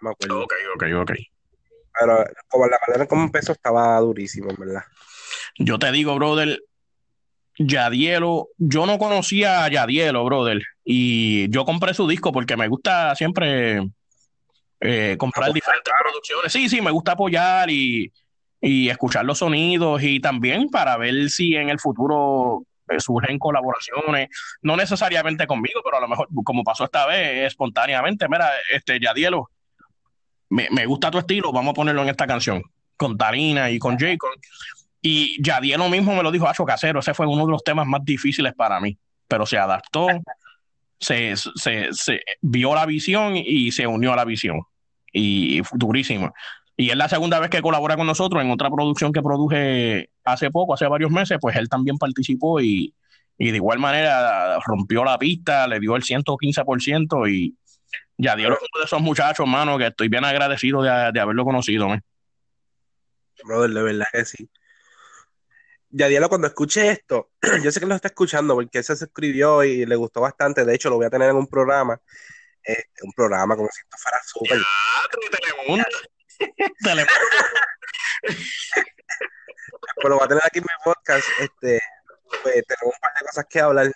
[0.01, 0.43] No me acuerdo.
[0.43, 1.11] Ok, ok, ok.
[1.99, 4.83] Pero como la manera como empezó estaba durísimo, en verdad.
[5.57, 6.59] Yo te digo, brother,
[7.57, 13.15] Yadielo, yo no conocía a Yadielo, brother, y yo compré su disco porque me gusta
[13.15, 13.87] siempre
[14.79, 16.51] eh, comprar diferentes producciones.
[16.51, 18.11] Sí, sí, me gusta apoyar y,
[18.63, 22.65] escuchar los sonidos y también para ver si en el futuro
[22.99, 24.29] surgen colaboraciones,
[24.61, 29.49] no necesariamente conmigo, pero a lo mejor, como pasó esta vez, espontáneamente, mira, este, Yadielo,
[30.49, 32.63] me, me gusta tu estilo, vamos a ponerlo en esta canción,
[32.95, 34.29] con Tarina y con Jacob.
[35.01, 38.03] Y Yadielo mismo me lo dijo, Acho Casero, ese fue uno de los temas más
[38.05, 38.97] difíciles para mí,
[39.27, 40.07] pero se adaptó,
[40.99, 44.61] se, se, se vio la visión y se unió a la visión.
[45.11, 46.33] Y durísimo.
[46.75, 50.49] Y es la segunda vez que colabora con nosotros en otra producción que produje hace
[50.49, 52.95] poco, hace varios meses, pues él también participó y,
[53.37, 57.55] y de igual manera rompió la pista, le dio el 115% y
[58.17, 61.89] ya dio uno de esos muchachos, mano, que estoy bien agradecido de, de haberlo conocido.
[61.89, 62.01] Man.
[63.43, 64.49] Brother, de verdad que sí.
[65.89, 67.29] Yadielo, cuando escuche esto,
[67.63, 70.65] yo sé que lo está escuchando porque se escribió y le gustó bastante.
[70.65, 71.99] De hecho, lo voy a tener en un programa.
[72.65, 74.57] Eh, un programa como si esto fuera súper.
[79.95, 81.25] Pues lo voy a tener aquí en mi podcast.
[81.39, 81.79] Este,
[82.41, 83.91] pues, tenemos un par de cosas que hablar.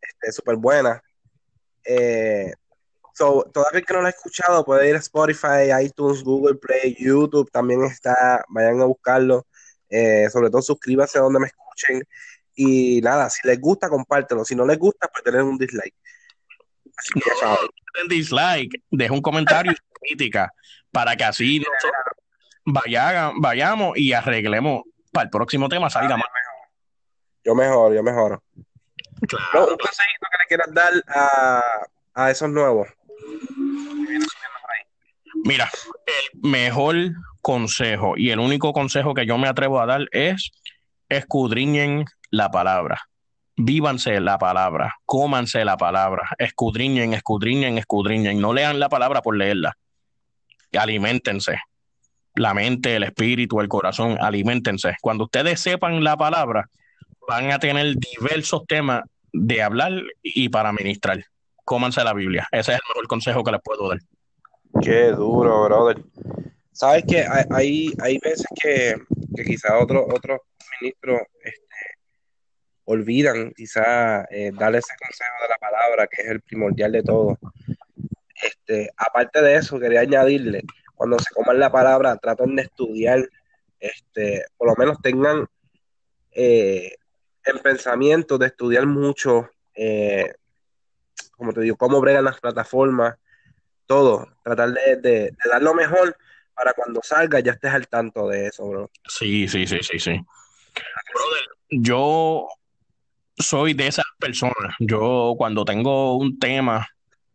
[0.00, 1.00] Este, súper buenas.
[1.84, 2.52] Eh,
[3.14, 7.50] so, todavía que no lo ha escuchado, puede ir a Spotify, iTunes, Google Play, YouTube.
[7.50, 8.44] También está.
[8.48, 9.46] Vayan a buscarlo.
[9.88, 12.02] Eh, sobre todo suscríbanse a donde me escuchen.
[12.54, 14.44] Y nada, si les gusta, compártelo.
[14.44, 15.96] Si no les gusta, pues tener un dislike.
[16.96, 17.70] Así que ya saben.
[17.94, 20.52] Den dislike, deja un comentario y crítica
[20.90, 22.20] para que así nosotros
[22.64, 26.26] vaya, vayamos y arreglemos para el próximo tema salga más.
[27.44, 28.42] Yo mejor, yo mejoro.
[29.28, 29.44] Claro.
[29.54, 31.62] No, un consejito que le quieras dar a,
[32.14, 32.88] a esos nuevos.
[35.44, 35.70] Mira,
[36.06, 36.96] el mejor
[37.40, 40.50] consejo y el único consejo que yo me atrevo a dar es
[41.08, 43.09] escudriñen la palabra.
[43.62, 48.40] Vívanse la palabra, cómanse la palabra, escudriñen, escudriñen, escudriñen.
[48.40, 49.76] No lean la palabra por leerla.
[50.72, 51.58] Aliméntense.
[52.36, 54.96] La mente, el espíritu, el corazón, aliméntense.
[55.02, 56.70] Cuando ustedes sepan la palabra,
[57.28, 59.92] van a tener diversos temas de hablar
[60.22, 61.22] y para ministrar.
[61.62, 62.48] Cómanse la Biblia.
[62.52, 63.98] Ese es el mejor consejo que les puedo dar.
[64.82, 66.02] Qué duro, brother.
[66.72, 68.94] Sabes que hay, hay, veces que,
[69.36, 70.38] que quizás otros otros
[70.80, 71.20] ministros
[72.84, 77.38] olvidan quizás eh, darle ese consejo de la palabra, que es el primordial de todo.
[78.42, 80.62] Este, aparte de eso, quería añadirle,
[80.94, 83.28] cuando se coman la palabra, traten de estudiar,
[83.78, 85.46] este, por lo menos tengan
[86.32, 86.96] eh,
[87.44, 90.32] en pensamiento de estudiar mucho, eh,
[91.36, 93.16] como te digo, cómo bregan las plataformas,
[93.86, 96.16] todo, tratar de, de, de, dar lo mejor
[96.54, 98.90] para cuando salga ya estés al tanto de eso, bro.
[99.08, 100.12] Sí, sí, sí, sí, sí.
[101.12, 102.46] Brother, yo
[103.40, 104.74] soy de esas personas.
[104.78, 106.86] Yo cuando tengo un tema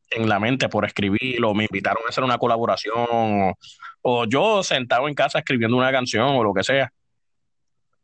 [0.10, 3.54] en la mente por escribir o me invitaron a hacer una colaboración
[4.02, 6.92] o, yo sentado en casa escribiendo una canción o lo que sea,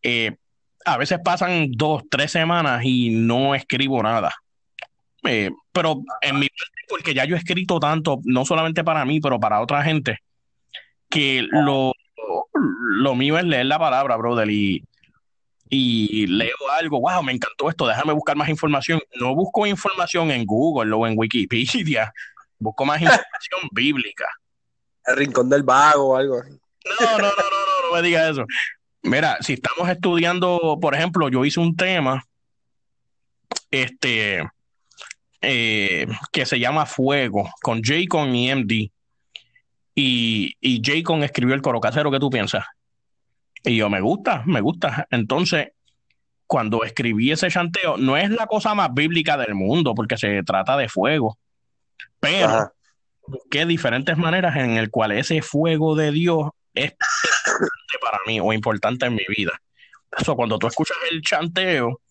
[0.01, 0.35] eh,
[0.83, 4.33] a veces pasan dos, tres semanas y no escribo nada.
[5.23, 9.19] Eh, pero en mi parte, porque ya yo he escrito tanto, no solamente para mí,
[9.19, 10.17] pero para otra gente,
[11.07, 11.93] que lo,
[12.53, 14.83] lo mío es leer la palabra, brother, y,
[15.73, 18.99] y leo algo, wow, me encantó esto, déjame buscar más información.
[19.15, 22.11] No busco información en Google o en Wikipedia,
[22.59, 24.25] busco más información bíblica.
[25.05, 26.51] El rincón del vago o algo así.
[26.51, 28.45] No, no, no, no, no, no me digas eso.
[29.01, 32.21] Mira, si estamos estudiando, por ejemplo, yo hice un tema,
[33.71, 34.45] este,
[35.39, 38.91] eh, que se llama Fuego, con Jaycon y MD.
[39.95, 42.65] Y, y Jaycon escribió el coro casero, ¿qué tú piensas?
[43.63, 45.07] Y yo, me gusta, me gusta.
[45.11, 45.69] Entonces,
[46.47, 50.75] cuando escribí ese chanteo, no es la cosa más bíblica del mundo, porque se trata
[50.75, 51.37] de fuego,
[52.19, 52.73] pero Ajá.
[53.25, 58.51] busqué diferentes maneras en el cual ese fuego de Dios es importante para mí o
[58.51, 59.61] importante en mi vida.
[60.17, 62.01] Eso, cuando tú escuchas el chanteo,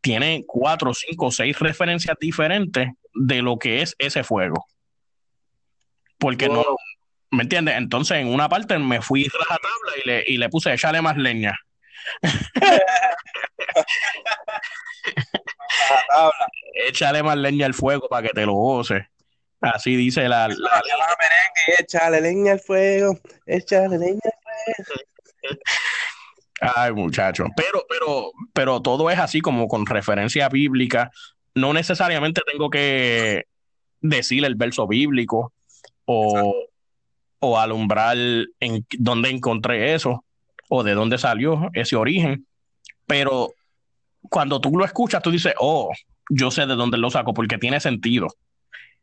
[0.00, 4.66] tiene cuatro, cinco, seis referencias diferentes de lo que es ese fuego.
[6.18, 6.56] Porque wow.
[6.56, 6.64] no,
[7.30, 7.76] ¿me entiendes?
[7.76, 11.16] Entonces, en una parte me fui a tabla y le, y le puse, échale más
[11.16, 11.58] leña.
[16.88, 19.04] échale más leña al fuego para que te lo goces.
[19.60, 20.48] Así dice la.
[20.48, 20.82] la, la...
[21.78, 24.88] Échale leña al fuego, échale leña al fuego.
[26.60, 27.46] Ay, muchacho.
[27.56, 31.10] Pero, pero, pero todo es así como con referencia bíblica.
[31.54, 33.46] No necesariamente tengo que
[34.00, 35.52] decir el verso bíblico
[36.04, 36.54] o,
[37.40, 40.24] o alumbrar en dónde encontré eso
[40.68, 42.46] o de dónde salió ese origen.
[43.06, 43.52] Pero
[44.22, 45.90] cuando tú lo escuchas, tú dices, oh,
[46.28, 48.28] yo sé de dónde lo saco porque tiene sentido.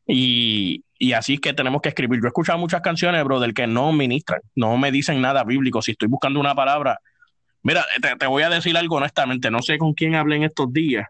[0.07, 2.21] Y, y así es que tenemos que escribir.
[2.21, 5.81] Yo he escuchado muchas canciones, bro, del que no ministran, no me dicen nada bíblico.
[5.81, 6.99] Si estoy buscando una palabra,
[7.67, 10.71] Mira, te, te, voy a decir algo honestamente, no sé con quién hablé en estos
[10.71, 11.05] días,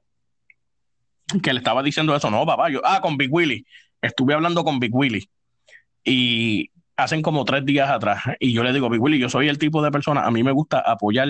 [1.44, 3.64] que le estaba diciendo eso, no, papá, yo, ah, con Big Willy,
[4.02, 5.30] estuve hablando con Big Willy
[6.04, 9.58] y hacen como tres días atrás y yo le digo, Big Willy, yo soy el
[9.58, 11.30] tipo de persona, a mí me gusta apoyar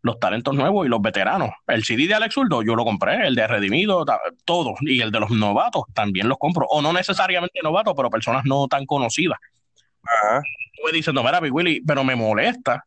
[0.00, 1.50] los talentos nuevos y los veteranos.
[1.66, 4.04] El CD de Alex Zurdo yo lo compré, el de Redimido,
[4.44, 8.44] todo, y el de los novatos también los compro, o no necesariamente novatos, pero personas
[8.44, 9.38] no tan conocidas.
[10.02, 10.42] Ajá.
[10.72, 12.84] Estuve diciendo, mira, Big Willy, pero me molesta.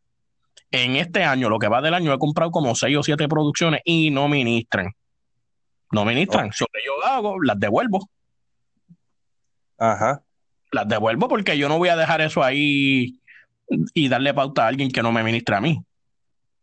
[0.70, 3.80] En este año, lo que va del año, he comprado como seis o siete producciones
[3.84, 4.92] y no ministran.
[5.92, 6.46] No ministran.
[6.46, 6.66] Okay.
[6.72, 8.10] que yo hago, las devuelvo.
[9.78, 10.25] Ajá.
[10.76, 13.18] Las devuelvo porque yo no voy a dejar eso ahí
[13.94, 15.80] y darle pauta a alguien que no me ministra a mí.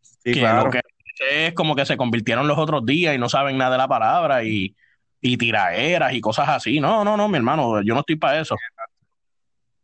[0.02, 0.66] Sí, que claro.
[0.66, 0.82] lo que
[1.30, 4.44] es como que se convirtieron los otros días y no saben nada de la palabra
[4.44, 4.76] y,
[5.20, 6.80] y tiraeras y cosas así.
[6.80, 8.56] No, no, no, mi hermano, yo no estoy para eso.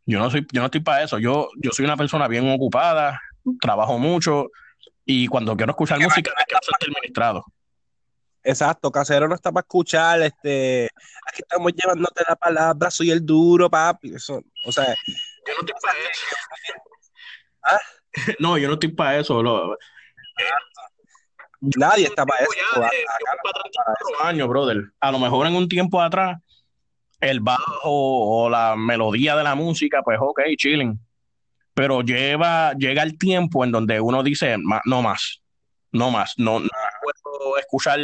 [0.06, 1.18] Yo no soy, yo no estoy para eso.
[1.18, 3.20] Yo, yo soy una persona bien ocupada,
[3.60, 4.50] trabajo mucho
[5.06, 7.46] y cuando quiero escuchar música, quiero ser administrado.
[8.44, 10.90] Exacto, casero no está para escuchar, este,
[11.28, 14.16] aquí estamos llevándote la palabra, soy el duro, papi.
[14.16, 16.26] Eso, o sea, yo no estoy para eso.
[17.64, 17.80] ¿Ah?
[18.40, 19.44] No, yo no estoy para eso.
[19.44, 19.78] Lo,
[21.62, 22.52] Nadie está para eso.
[22.74, 24.92] para años, brother.
[25.00, 26.40] A lo mejor en un tiempo atrás,
[27.20, 31.00] el bajo o la melodía de la música, pues ok, chilling.
[31.74, 35.42] Pero lleva, llega el tiempo en donde uno dice, no más,
[35.92, 36.70] no más, no, no
[37.22, 38.00] puedo escuchar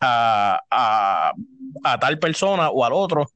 [0.00, 1.32] a, a,
[1.84, 3.26] a, tal persona o al otro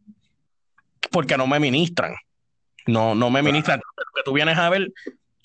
[1.11, 2.15] porque no me ministran.
[2.87, 3.81] No, no me ministran.
[4.15, 4.93] que tú vienes a ver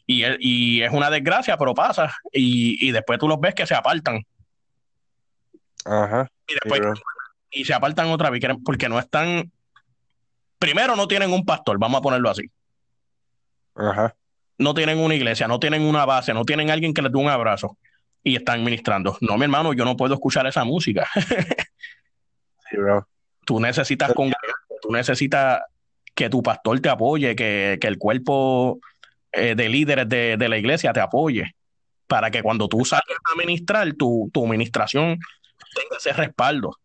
[0.06, 2.14] y, y es una desgracia, pero pasa.
[2.32, 4.22] Y, y, después tú los ves que se apartan.
[5.86, 6.28] Ajá.
[6.48, 6.82] Y después
[7.52, 9.52] y se apartan otra vez porque no están.
[10.58, 12.50] Primero, no tienen un pastor, vamos a ponerlo así.
[13.76, 14.16] Ajá.
[14.58, 17.30] No tienen una iglesia, no tienen una base, no tienen alguien que les dé un
[17.30, 17.78] abrazo
[18.24, 19.18] y están ministrando.
[19.22, 21.08] No, mi hermano, yo no puedo escuchar esa música.
[22.70, 23.08] sí, bro.
[23.46, 24.32] Tú necesitas con,
[24.82, 25.62] tú necesitas
[26.14, 28.80] que tu pastor te apoye, que, que el cuerpo
[29.32, 31.56] eh, de líderes de, de, la iglesia te apoye,
[32.08, 35.18] para que cuando tú salgas a ministrar, tu, tu administración
[35.74, 36.78] tenga ese respaldo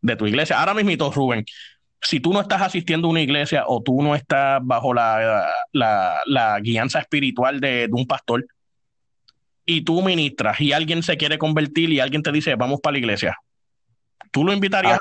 [0.00, 0.58] de tu iglesia.
[0.58, 1.44] Ahora mismo, Rubén,
[2.00, 6.20] si tú no estás asistiendo a una iglesia o tú no estás bajo la, la,
[6.26, 8.46] la guianza espiritual de, de, un pastor
[9.70, 12.98] y tú ministras y alguien se quiere convertir y alguien te dice, vamos para la
[12.98, 13.38] iglesia,
[14.32, 14.98] ¿tú lo invitarías?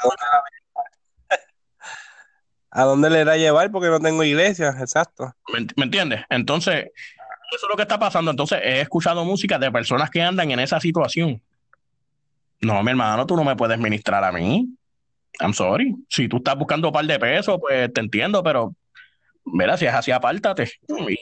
[2.72, 3.72] ¿A, ¿A dónde le irá a llevar?
[3.72, 5.34] Porque no tengo iglesia, exacto.
[5.52, 6.22] ¿Me, ¿Me entiendes?
[6.30, 6.86] Entonces,
[7.52, 8.30] eso es lo que está pasando.
[8.30, 11.42] Entonces, he escuchado música de personas que andan en esa situación.
[12.62, 14.70] No, mi hermano, tú no me puedes ministrar a mí.
[15.40, 15.96] I'm sorry.
[16.10, 18.76] Si tú estás buscando un par de pesos, pues te entiendo, pero
[19.46, 20.72] mira, si es así, apártate.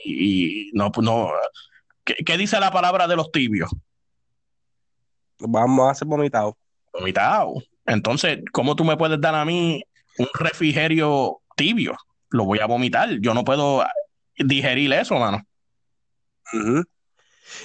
[0.04, 1.30] Y, y no, pues no.
[2.08, 3.70] ¿Qué, ¿Qué, dice la palabra de los tibios?
[5.40, 6.54] Vamos a ser vomitados.
[6.90, 7.54] Vomitado.
[7.84, 9.84] Entonces, ¿cómo tú me puedes dar a mí
[10.16, 11.94] un refrigerio tibio?
[12.30, 13.10] Lo voy a vomitar.
[13.20, 13.84] Yo no puedo
[14.38, 15.42] digerir eso, mano.
[16.54, 16.84] Uh -huh.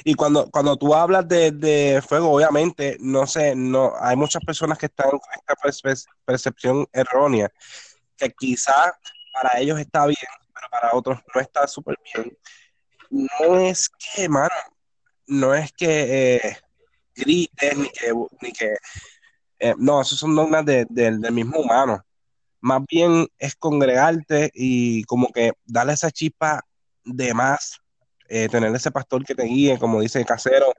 [0.04, 4.78] Y cuando, cuando tú hablas de, de, fuego, obviamente, no sé, no, hay muchas personas
[4.78, 5.56] que están con esta
[6.26, 7.50] percepción errónea,
[8.18, 8.92] que quizás
[9.34, 10.18] para ellos está bien,
[10.54, 12.38] pero para otros no está súper bien.
[13.14, 14.56] No es que, mano,
[15.28, 16.58] no es que eh,
[17.16, 18.76] grites ni que, ni que
[19.60, 22.04] eh, no, esos son dogmas de, de, del mismo humano.
[22.60, 26.66] Más bien es congregarte y como que darle esa chispa
[27.06, 27.78] de más
[28.30, 30.74] eh, tener ese pastor que te guíe, como dice el casero,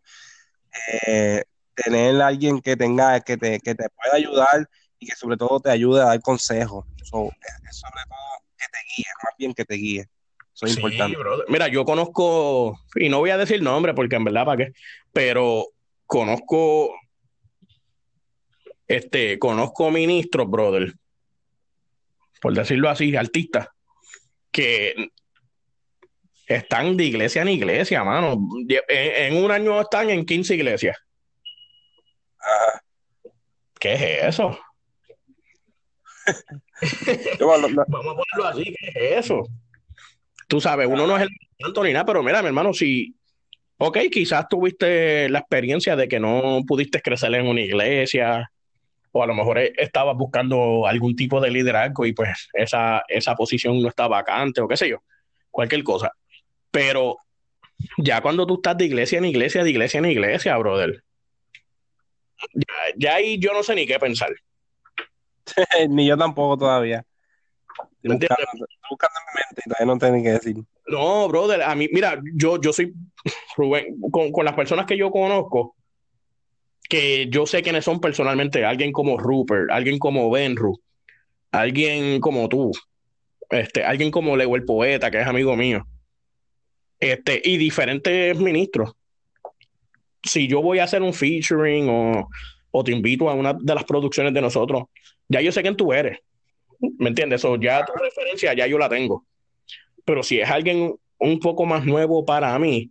[1.76, 4.68] tener alguien que tenga, que te, que te pueda ayudar
[4.98, 6.84] y que sobre todo te ayude a dar consejos.
[7.04, 7.30] So,
[7.70, 10.08] sobre todo que te guíe, más bien que te guíe.
[10.54, 11.16] Eso es sí, importante.
[11.16, 11.46] Brother.
[11.48, 14.72] Mira, yo conozco, y no voy a decir nombre porque en verdad, ¿para qué?
[15.12, 15.66] Pero
[16.06, 16.94] conozco,
[18.86, 20.92] este, conozco ministros, brother,
[22.40, 23.68] por decirlo así, artistas,
[24.52, 25.08] que
[26.46, 28.38] están de iglesia en iglesia, mano.
[28.68, 30.96] En, en un año están en 15 iglesias.
[33.80, 34.58] ¿Qué es eso?
[37.40, 39.46] Vamos a ponerlo así, ¿qué es eso?
[40.48, 41.28] Tú sabes, uno no es el
[41.58, 43.14] santo ni nada, pero mira, mi hermano, si,
[43.78, 48.50] ok, quizás tuviste la experiencia de que no pudiste crecer en una iglesia,
[49.12, 53.80] o a lo mejor estabas buscando algún tipo de liderazgo y pues esa, esa posición
[53.80, 55.02] no está vacante, o qué sé yo,
[55.50, 56.10] cualquier cosa.
[56.70, 57.18] Pero
[57.98, 61.02] ya cuando tú estás de iglesia en iglesia, de iglesia en iglesia, brother,
[62.54, 64.30] ya, ya ahí yo no sé ni qué pensar.
[65.88, 67.04] ni yo tampoco todavía.
[68.04, 70.56] Estoy buscando, estoy buscando, en mi mente y todavía no tengo ni qué decir.
[70.88, 72.92] No, brother, a mí, mira, yo, yo soy
[73.56, 75.74] Rubén, con, con las personas que yo conozco,
[76.88, 80.78] que yo sé quiénes son personalmente, alguien como Rupert, alguien como Benru,
[81.50, 82.72] alguien como tú,
[83.48, 85.86] este, alguien como Leo el poeta, que es amigo mío,
[87.00, 88.92] este, y diferentes ministros.
[90.22, 92.28] Si yo voy a hacer un featuring o,
[92.70, 94.84] o te invito a una de las producciones de nosotros,
[95.26, 96.18] ya yo sé quién tú eres.
[96.98, 97.44] ¿Me entiendes?
[97.44, 99.26] O ya tu referencia ya yo la tengo.
[100.04, 102.90] Pero si es alguien un poco más nuevo para mí,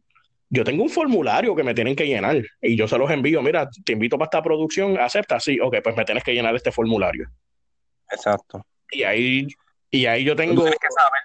[0.50, 3.42] yo tengo un formulario que me tienen que llenar y yo se los envío.
[3.42, 6.72] Mira, te invito para esta producción, acepta, sí, ok, pues me tienes que llenar este
[6.72, 7.28] formulario.
[8.12, 8.64] Exacto.
[8.92, 9.48] Y ahí,
[9.90, 10.62] y ahí yo tengo.
[10.62, 11.22] Tienes que saber,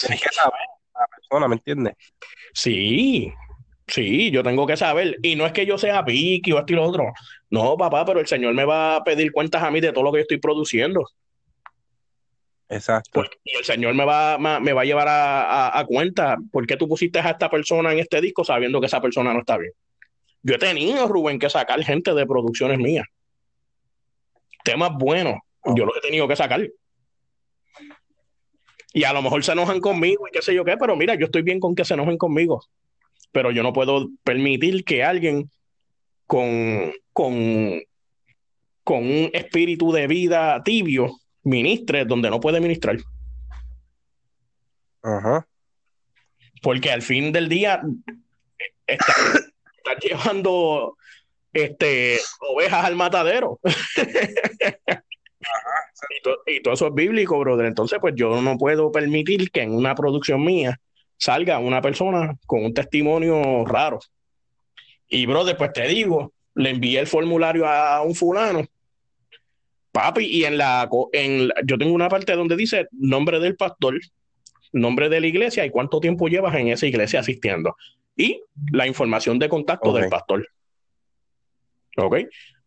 [0.00, 0.60] tienes que saber
[0.92, 1.94] la persona, ¿me entiendes?
[2.52, 3.32] Sí,
[3.86, 5.18] sí, yo tengo que saber.
[5.22, 7.12] Y no es que yo sea piqui o esto y lo otro.
[7.50, 10.10] No, papá, pero el Señor me va a pedir cuentas a mí de todo lo
[10.10, 11.06] que yo estoy produciendo.
[12.74, 13.24] Exacto.
[13.44, 16.76] Y el Señor me va, me va a llevar a, a- a cuenta por qué
[16.76, 19.72] tú pusiste a esta persona en este disco sabiendo que esa persona no está bien.
[20.42, 23.06] Yo he tenido, Rubén, que sacar gente de producciones mías.
[24.64, 25.36] Temas buenos,
[25.74, 26.66] yo los he tenido que sacar.
[28.92, 31.26] Y a lo mejor se enojan conmigo y qué sé yo qué, pero mira, yo
[31.26, 32.64] estoy bien con que se enojen conmigo.
[33.32, 35.50] Pero yo no puedo permitir que alguien
[36.26, 37.82] con, con,
[38.84, 42.96] con un espíritu de vida tibio ministre donde no puede ministrar.
[45.02, 45.46] Ajá.
[46.62, 47.82] porque al fin del día
[48.86, 50.96] estás llevando
[51.52, 53.60] este, ovejas al matadero.
[53.64, 53.70] y,
[56.22, 57.66] to- y todo eso es bíblico, brother.
[57.66, 60.80] Entonces, pues yo no puedo permitir que en una producción mía
[61.18, 63.98] salga una persona con un testimonio raro.
[65.08, 68.64] Y, brother, pues te digo, le envié el formulario a un fulano.
[69.94, 74.00] Papi, y en la, en la- yo tengo una parte donde dice nombre del pastor,
[74.72, 77.76] nombre de la iglesia y cuánto tiempo llevas en esa iglesia asistiendo.
[78.16, 78.42] Y
[78.72, 80.48] la información de contacto del pastor.
[81.96, 82.16] ¿Ok?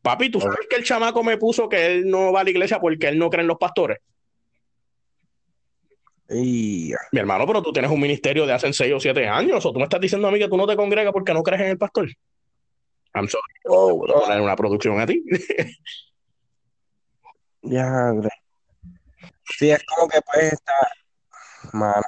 [0.02, 2.80] Papi, ¿tú sabes que el chamaco me puso que él no va a la iglesia
[2.80, 3.98] porque él no cree en los pastores?
[6.30, 9.74] Y Mi hermano, pero tú tienes un ministerio de hace 6 o 7 años, o
[9.74, 11.68] tú me estás diciendo a mí que tú no te congregas porque no crees en
[11.70, 12.08] el pastor.
[13.14, 15.22] I'm sorry, oh, poner una producción a ti.
[17.70, 18.30] ya, hombre.
[19.58, 20.74] Sí, es como que pues está,
[21.74, 22.04] mano,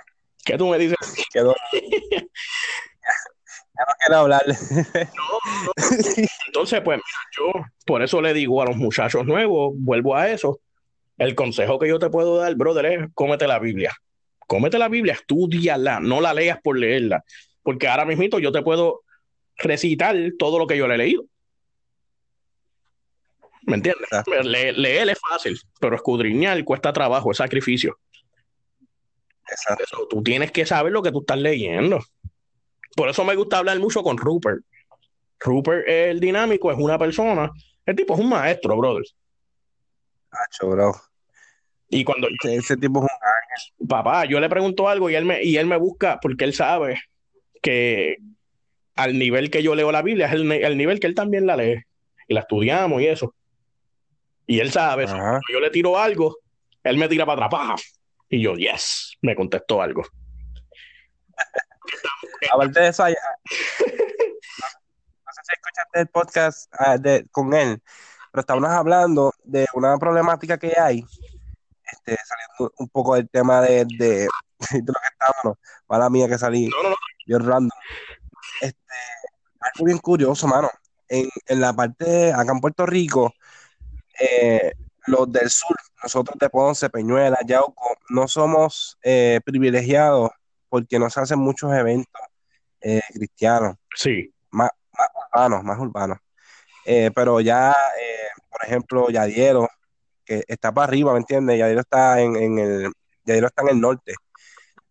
[0.45, 0.97] ¿Qué tú me dices?
[1.31, 1.55] quedó.
[1.71, 2.19] ya
[3.87, 4.43] no quiero hablar.
[6.47, 7.51] Entonces, pues mira, yo
[7.85, 10.59] por eso le digo a los muchachos nuevos, vuelvo a eso,
[11.17, 13.95] el consejo que yo te puedo dar, brother, es cómete la Biblia.
[14.47, 17.23] Cómete la Biblia, estudiala, no la leas por leerla,
[17.61, 19.01] porque ahora mismito yo te puedo
[19.57, 21.25] recitar todo lo que yo le he leído.
[23.69, 24.03] ¿Me entiendes?
[24.11, 24.41] Exacto.
[24.43, 27.97] Le- leer es fácil, pero escudriñar cuesta trabajo, es sacrificio.
[29.49, 29.83] Exacto.
[29.83, 31.99] Eso, tú tienes que saber lo que tú estás leyendo.
[32.95, 34.61] Por eso me gusta hablar mucho con Rupert.
[35.39, 37.49] Rupert, el dinámico, es una persona.
[37.85, 39.03] El tipo es un maestro, brother.
[40.31, 40.93] Hacho, bro.
[41.89, 45.43] Y cuando Ese, ese tipo es un papá, yo le pregunto algo y él me,
[45.43, 47.01] y él me busca porque él sabe
[47.63, 48.17] que
[48.95, 51.55] al nivel que yo leo la Biblia es el, el nivel que él también la
[51.55, 51.81] lee.
[52.27, 53.33] Y la estudiamos y eso.
[54.49, 55.39] Y él sabe, Ajá.
[55.53, 56.35] yo le tiro algo,
[56.83, 57.67] él me tira para atrás.
[57.67, 57.81] ¡paf!
[58.29, 60.01] Y yo, yes, me contestó algo.
[62.51, 63.19] Aparte de eso, hay- no
[65.33, 67.79] sé si escuchaste el podcast ah, de, con él,
[68.31, 71.05] pero estábamos hablando de una problemática que hay,
[71.91, 74.27] este, saliendo un poco del tema de, de,
[74.71, 76.95] de lo que estábamos, mala mía que salí, No, no, no.
[77.27, 77.69] yo random.
[78.61, 78.79] Este,
[79.59, 80.71] algo bien curioso, mano.
[81.07, 83.31] En, en la parte, acá en Puerto Rico,
[84.19, 84.73] eh,
[85.07, 90.31] los del sur, nosotros de Ponce, Peñuela, Yauco, no somos eh, privilegiados
[90.67, 92.21] porque no se hacen muchos eventos
[92.81, 96.17] eh, cristianos, Sí, más, más urbanos, más urbanos.
[96.85, 97.75] Pero ya,
[98.49, 99.67] por ejemplo, Yadiero,
[100.25, 101.59] que está para arriba, ¿me entiendes?
[101.59, 102.91] Yadiero está en, en el,
[103.25, 104.15] Yadiero está en el norte.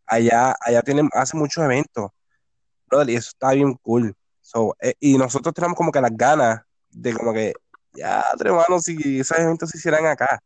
[0.06, 2.10] Allá, allá tienen, hace muchos eventos,
[2.86, 4.14] brother, y eso está bien cool.
[4.40, 7.52] So, eh, y nosotros tenemos como que las ganas de como que,
[7.92, 10.42] ya, hermano, si esos eventos se hicieran acá.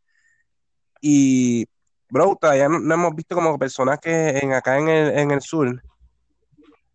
[1.00, 1.66] Y,
[2.08, 5.82] bro, todavía no, hemos visto como personas que en, acá en el, en el sur,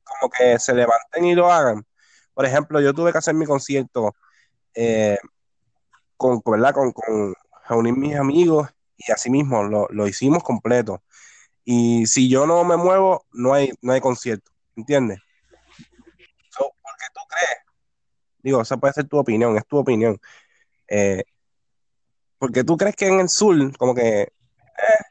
[0.04, 1.86] como que se levanten y lo hagan.
[2.34, 4.16] Por ejemplo, yo tuve que hacer mi concierto
[4.74, 5.18] eh,
[6.16, 6.74] con, ¿verdad?
[6.74, 7.34] Con, con
[7.68, 11.04] reunir mis amigos y así mismo lo, lo hicimos completo.
[11.66, 15.20] Y si yo no me muevo, no hay, no hay concierto, ¿entiendes?
[16.52, 17.67] So, ¿por qué tú crees?
[18.48, 20.18] Digo, esa puede ser tu opinión, es tu opinión.
[20.88, 21.22] Eh,
[22.38, 25.04] porque tú crees que en el sur, como que eh,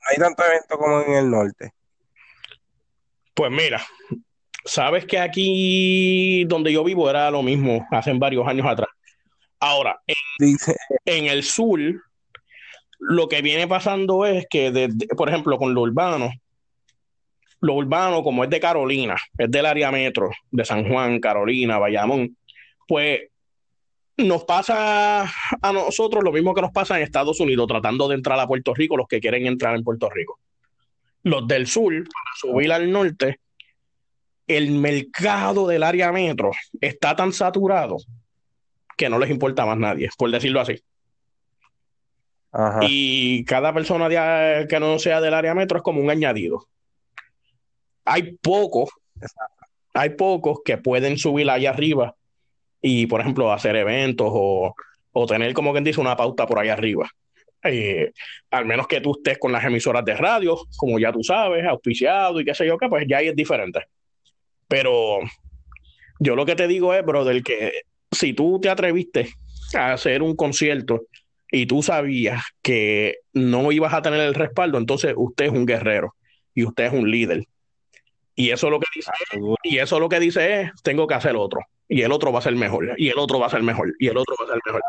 [0.00, 1.70] no hay tanto evento como en el norte.
[3.32, 3.80] Pues mira,
[4.64, 8.88] sabes que aquí donde yo vivo era lo mismo hace varios años atrás.
[9.60, 10.00] Ahora,
[11.04, 11.78] en, el sur,
[12.98, 16.32] lo que viene pasando es que, por ejemplo, con lo urbano,
[17.60, 22.36] lo urbano, como es de Carolina, es del área metro, de San Juan, Carolina, Bayamón,
[22.88, 23.20] pues
[24.16, 28.40] nos pasa a nosotros lo mismo que nos pasa en Estados Unidos, tratando de entrar
[28.40, 30.40] a Puerto Rico, los que quieren entrar en Puerto Rico.
[31.22, 33.40] Los del sur, para subir al norte,
[34.46, 37.98] el mercado del área metro está tan saturado
[38.96, 40.82] que no les importa más nadie, por decirlo así.
[42.80, 44.08] Y cada persona
[44.66, 46.66] que no sea del área metro es como un añadido.
[48.04, 48.88] Hay pocos,
[49.92, 52.16] hay pocos que pueden subir allá arriba
[52.80, 54.74] y, por ejemplo, hacer eventos o,
[55.26, 57.10] tener, como quien dice, una pauta por allá arriba.
[57.64, 58.12] Eh,
[58.52, 62.40] al menos que tú estés con las emisoras de radio, como ya tú sabes, auspiciado
[62.40, 63.86] y qué sé yo qué, pues ya ahí es diferente.
[64.68, 65.18] Pero
[66.20, 69.28] yo lo que te digo es, brother, que si tú te atreviste
[69.74, 71.02] a hacer un concierto
[71.50, 76.14] y tú sabías que no ibas a tener el respaldo, entonces usted es un guerrero
[76.54, 77.44] y usted es un líder.
[78.34, 79.10] Y eso lo que dice
[79.64, 81.60] y eso lo que dice es, tengo que hacer otro.
[81.88, 82.94] Y el otro va a ser mejor.
[82.98, 83.94] Y el otro va a ser mejor.
[83.98, 84.82] Y el otro va a ser mejor.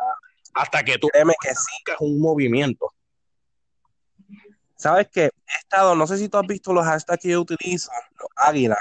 [0.53, 1.93] Hasta que tú Créeme que sí.
[1.99, 2.93] un movimiento.
[4.75, 7.91] Sabes que he estado, no sé si tú has visto los hashtags que yo utilizo,
[8.17, 8.79] los águilas.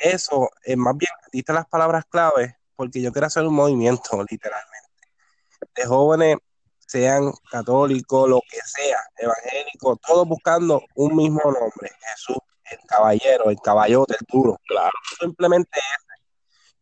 [0.00, 4.90] Eso, es más bien, diste las palabras claves porque yo quiero hacer un movimiento, literalmente,
[5.74, 6.36] de jóvenes,
[6.78, 12.36] sean católicos, lo que sea, evangélicos, todos buscando un mismo nombre, Jesús,
[12.70, 14.58] el caballero, el caballote, el duro.
[14.66, 14.92] Claro.
[15.20, 16.01] Simplemente ese,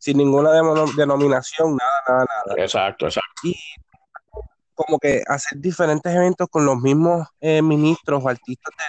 [0.01, 0.51] sin ninguna
[0.97, 2.63] denominación, nada, nada, nada.
[2.63, 3.29] Exacto, exacto.
[3.45, 3.57] Y
[4.75, 8.85] como que hacer diferentes eventos con los mismos eh, ministros o artistas de,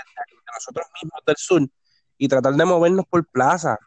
[0.51, 1.62] nosotros mismos del sur
[2.18, 3.78] y tratar de movernos por plaza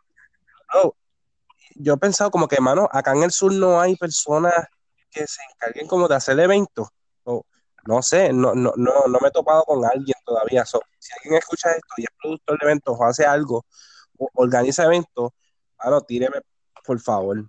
[1.75, 4.53] yo he pensado como que, hermano, acá en el sur no hay personas
[5.11, 6.89] que se encarguen como de hacer eventos.
[7.25, 7.45] O,
[7.87, 10.65] no sé, no, no, no, no me he topado con alguien todavía.
[10.65, 10.79] si
[11.19, 13.65] alguien escucha esto y es productor de eventos o hace algo,
[14.19, 15.31] o organiza eventos,
[15.83, 16.41] bueno, tíreme,
[16.85, 17.45] por favor.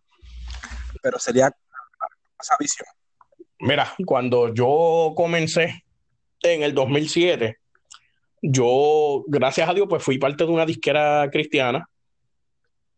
[1.01, 1.51] Pero sería
[2.39, 2.87] esa visión.
[3.59, 5.85] Mira, cuando yo comencé
[6.41, 7.57] en el 2007,
[8.41, 11.87] yo, gracias a Dios, pues fui parte de una disquera cristiana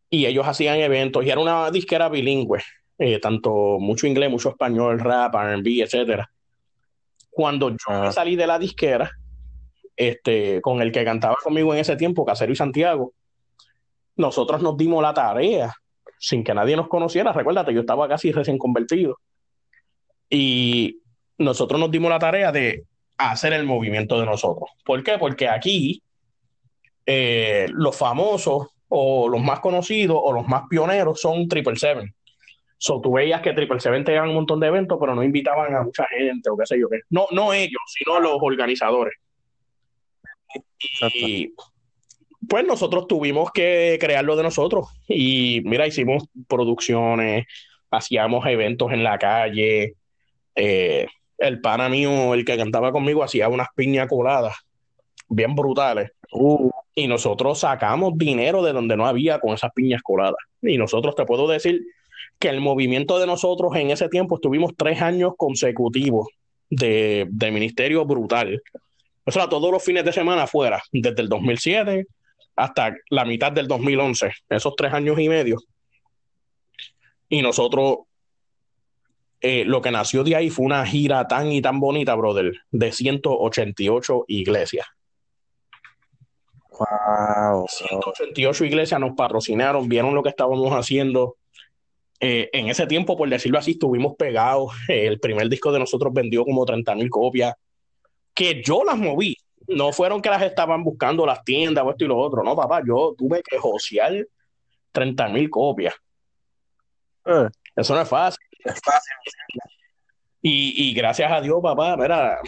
[0.10, 2.62] y ellos hacían eventos y era una disquera bilingüe,
[2.98, 6.30] eh, tanto mucho inglés, mucho español, rap, RB, etcétera.
[7.30, 8.12] Cuando yo ah.
[8.12, 9.12] salí de la disquera,
[9.96, 13.14] este, con el que cantaba conmigo en ese tiempo, Casero y Santiago,
[14.16, 15.74] nosotros nos dimos la tarea,
[16.20, 19.18] sin que nadie nos conociera, recuérdate, yo estaba casi recién convertido,
[20.30, 21.00] y
[21.38, 22.86] nosotros nos dimos la tarea de
[23.18, 24.70] hacer el movimiento de nosotros.
[24.84, 25.18] ¿Por qué?
[25.18, 26.02] Porque aquí
[27.06, 32.14] eh, los famosos o los más conocidos o los más pioneros son Triple Seven.
[32.80, 35.82] So, tú veías que Triple Seven tenían un montón de eventos, pero no invitaban a
[35.82, 37.00] mucha gente o qué sé yo qué.
[37.10, 39.16] No, no ellos, sino los organizadores.
[41.14, 41.54] Y
[42.50, 44.88] pues nosotros tuvimos que crearlo de nosotros.
[45.08, 47.46] Y mira, hicimos producciones,
[47.92, 49.96] hacíamos eventos en la calle.
[50.56, 54.56] Eh, el pana mío, el que cantaba conmigo, hacía unas piña coladas
[55.30, 56.12] bien brutales.
[56.32, 56.70] Uh.
[56.96, 60.40] Y nosotros sacamos dinero de donde no había con esas piñas coladas.
[60.62, 61.86] Y nosotros te puedo decir
[62.40, 66.28] que el movimiento de nosotros en ese tiempo estuvimos tres años consecutivos
[66.70, 68.62] de, ministerio brutal.
[69.26, 72.08] O sea, todos los fines de semana afuera, desde el 2007
[72.58, 75.58] hasta la mitad del 2011, esos tres años y medio.
[77.30, 78.00] Y nosotros,
[79.42, 82.92] eh, lo que nació de ahí fue una gira tan y tan bonita, brother, de
[82.92, 84.88] 188 iglesias.
[86.72, 87.68] Wow.
[87.68, 91.38] 188 iglesias nos patrocinaron, vieron lo que estábamos haciendo.
[92.20, 94.74] Eh, en ese tiempo, por decirlo así, estuvimos pegados.
[94.88, 97.54] el primer disco de nosotros vendió como 30 mil copias,
[98.34, 99.37] que yo las moví.
[99.68, 102.44] No fueron que las estaban buscando las tiendas o esto y lo otro.
[102.44, 104.26] No, papá, yo tuve que josear
[104.92, 105.94] 30 mil copias.
[107.26, 107.50] Eh.
[107.76, 108.40] Eso no es fácil.
[108.64, 109.14] Es fácil.
[110.42, 112.40] Y, y gracias a Dios, papá, mira,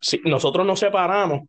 [0.00, 1.42] si nosotros nos separamos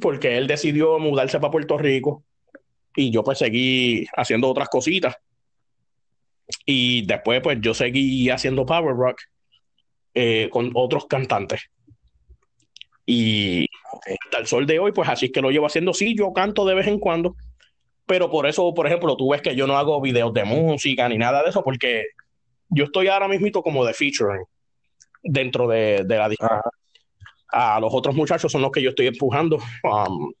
[0.00, 2.24] porque él decidió mudarse para Puerto Rico
[2.94, 5.16] y yo pues seguí haciendo otras cositas.
[6.64, 9.22] Y después pues yo seguí haciendo Power Rock
[10.14, 11.62] eh, con otros cantantes.
[13.06, 13.68] Y
[14.24, 15.94] hasta el sol de hoy pues así es que lo llevo haciendo.
[15.94, 17.36] Sí, yo canto de vez en cuando,
[18.04, 21.16] pero por eso, por ejemplo, tú ves que yo no hago videos de música ni
[21.16, 22.04] nada de eso porque
[22.68, 24.44] yo estoy ahora mismo como de featuring
[25.22, 26.30] dentro de, la
[27.48, 29.58] a los otros muchachos son los que yo estoy empujando.
[29.84, 30.32] Um,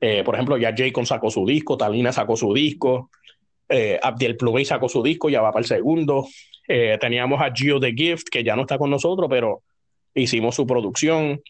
[0.00, 3.10] eh, por ejemplo, ya Jaycon sacó su disco, Talina sacó su disco.
[3.68, 6.26] Eh, Abdiel Plumey sacó su disco, ya va para el segundo.
[6.66, 9.62] Eh, teníamos a Gio The Gift, que ya no está con nosotros, pero
[10.14, 11.42] hicimos su producción.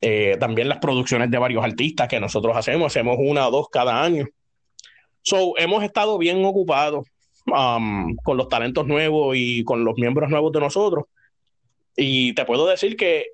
[0.00, 4.02] Eh, también las producciones de varios artistas que nosotros hacemos, hacemos una o dos cada
[4.02, 4.26] año.
[5.22, 7.06] So, hemos estado bien ocupados
[7.46, 11.04] um, con los talentos nuevos y con los miembros nuevos de nosotros.
[11.96, 13.28] Y te puedo decir que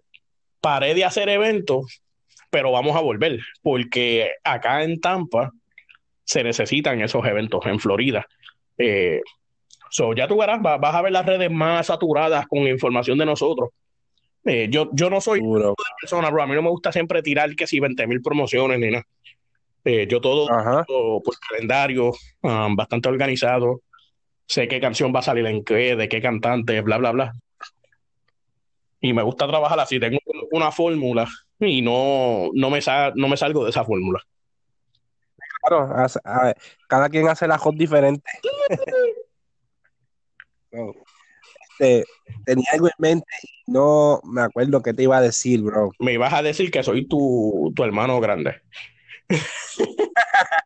[0.61, 2.03] paré de hacer eventos,
[2.51, 5.51] pero vamos a volver, porque acá en Tampa
[6.25, 8.25] se necesitan esos eventos, en Florida.
[8.79, 9.23] Eh,
[9.91, 13.71] so, ya tú verás, vas a ver las redes más saturadas con información de nosotros.
[14.45, 16.43] Eh, yo, yo no soy una persona, bro.
[16.43, 19.07] A mí no me gusta siempre tirar que si 20 mil promociones ni nada.
[19.85, 20.47] Eh, yo todo,
[20.87, 22.13] todo, por calendario,
[22.43, 23.83] um, bastante organizado.
[24.47, 27.33] Sé qué canción va a salir en qué, de qué cantante, bla, bla, bla.
[29.01, 29.99] Y me gusta trabajar así.
[29.99, 30.19] Tengo
[30.53, 31.27] una fórmula
[31.59, 32.81] y no, no, me,
[33.15, 34.21] no me salgo de esa fórmula.
[35.63, 35.95] Claro,
[36.89, 38.31] cada quien hace la hot diferente.
[41.81, 42.05] Este,
[42.45, 45.93] tenía algo en mente y no me acuerdo qué te iba a decir, bro.
[45.99, 48.61] Me ibas a decir que soy tu, tu hermano grande.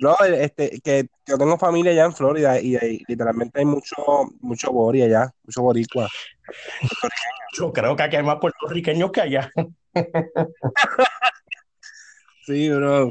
[0.00, 2.78] no, este, que yo tengo familia allá en Florida y,
[3.08, 3.96] literalmente hay mucho,
[4.40, 6.08] mucho bori allá, mucho boricua.
[7.52, 9.50] Yo creo que aquí hay más puertorriqueños que allá.
[12.46, 13.10] sí, bro.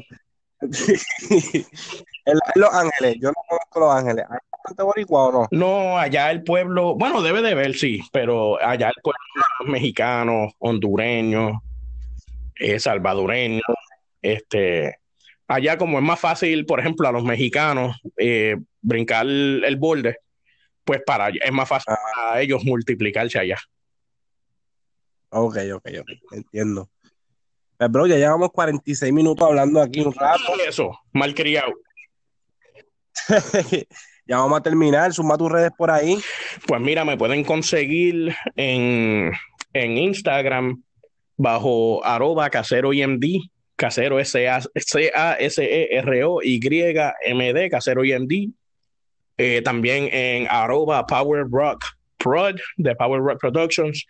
[0.62, 4.24] en Los Ángeles, yo no conozco Los Ángeles.
[4.30, 5.48] ¿Hay bastante boricua o no?
[5.52, 9.20] No, allá el pueblo, bueno, debe de ver, sí, pero allá el pueblo
[9.66, 11.62] mexicano, hondureño,
[12.56, 13.62] eh, salvadoreño,
[14.22, 15.00] este,
[15.48, 20.18] allá como es más fácil, por ejemplo, a los mexicanos eh, brincar el, borde,
[20.84, 21.98] pues para es más fácil ah.
[22.16, 23.58] para ellos multiplicarse allá.
[25.32, 26.90] Ok, ok, ok, entiendo.
[27.78, 30.42] Pero, bro, ya llevamos 46 minutos hablando aquí un rato.
[30.68, 31.72] Eso, mal criado.
[34.30, 35.12] ya vamos a terminar.
[35.12, 36.18] Suma tus redes por ahí.
[36.68, 39.32] Pues mira, me pueden conseguir en,
[39.74, 40.84] en Instagram
[41.36, 43.26] bajo arroba casero IMD,
[43.76, 45.40] casero C-A-S-E-R-O-Y-M-D,
[47.70, 48.52] casero IMD.
[49.38, 51.86] Eh, también en arroba Power Rock
[52.18, 54.06] Prod de Power Rock Productions.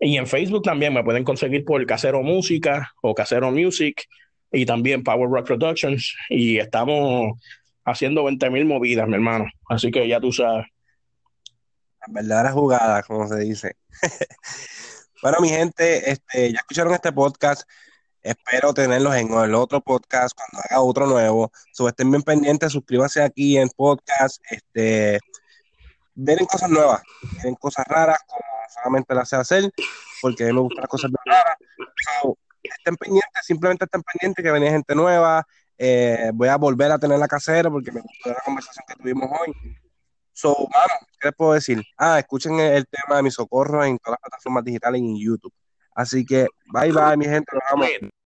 [0.00, 4.02] Y en Facebook también me pueden conseguir por Casero Música o Casero Music
[4.50, 6.16] y también Power Rock Productions.
[6.30, 7.38] Y estamos
[7.84, 9.46] haciendo 20 mil movidas, mi hermano.
[9.68, 10.66] Así que ya tú sabes.
[12.08, 13.76] Verdaderas jugadas, como se dice.
[15.22, 17.62] bueno, mi gente, este, ya escucharon este podcast.
[18.22, 21.52] Espero tenerlos en el otro podcast cuando haga otro nuevo.
[21.72, 24.42] So, estén bien pendientes, suscríbanse aquí en podcast.
[24.50, 25.18] Este,
[26.14, 27.02] vienen cosas nuevas,
[27.32, 28.42] vienen cosas raras, como
[28.74, 29.70] solamente las sé hacer,
[30.20, 31.56] porque a mí me gustan las cosas raras.
[32.62, 35.46] estén pendientes, simplemente estén pendientes que venía gente nueva.
[35.82, 39.30] Eh, voy a volver a tener la casera porque me gustó la conversación que tuvimos
[39.40, 39.54] hoy.
[40.34, 41.82] So, vamos, ¿qué les puedo decir?
[41.96, 45.54] Ah, escuchen el, tema de mi socorro en todas las plataformas digitales y en YouTube.
[45.94, 48.12] Así que, bye bye, mi gente, nos vemos.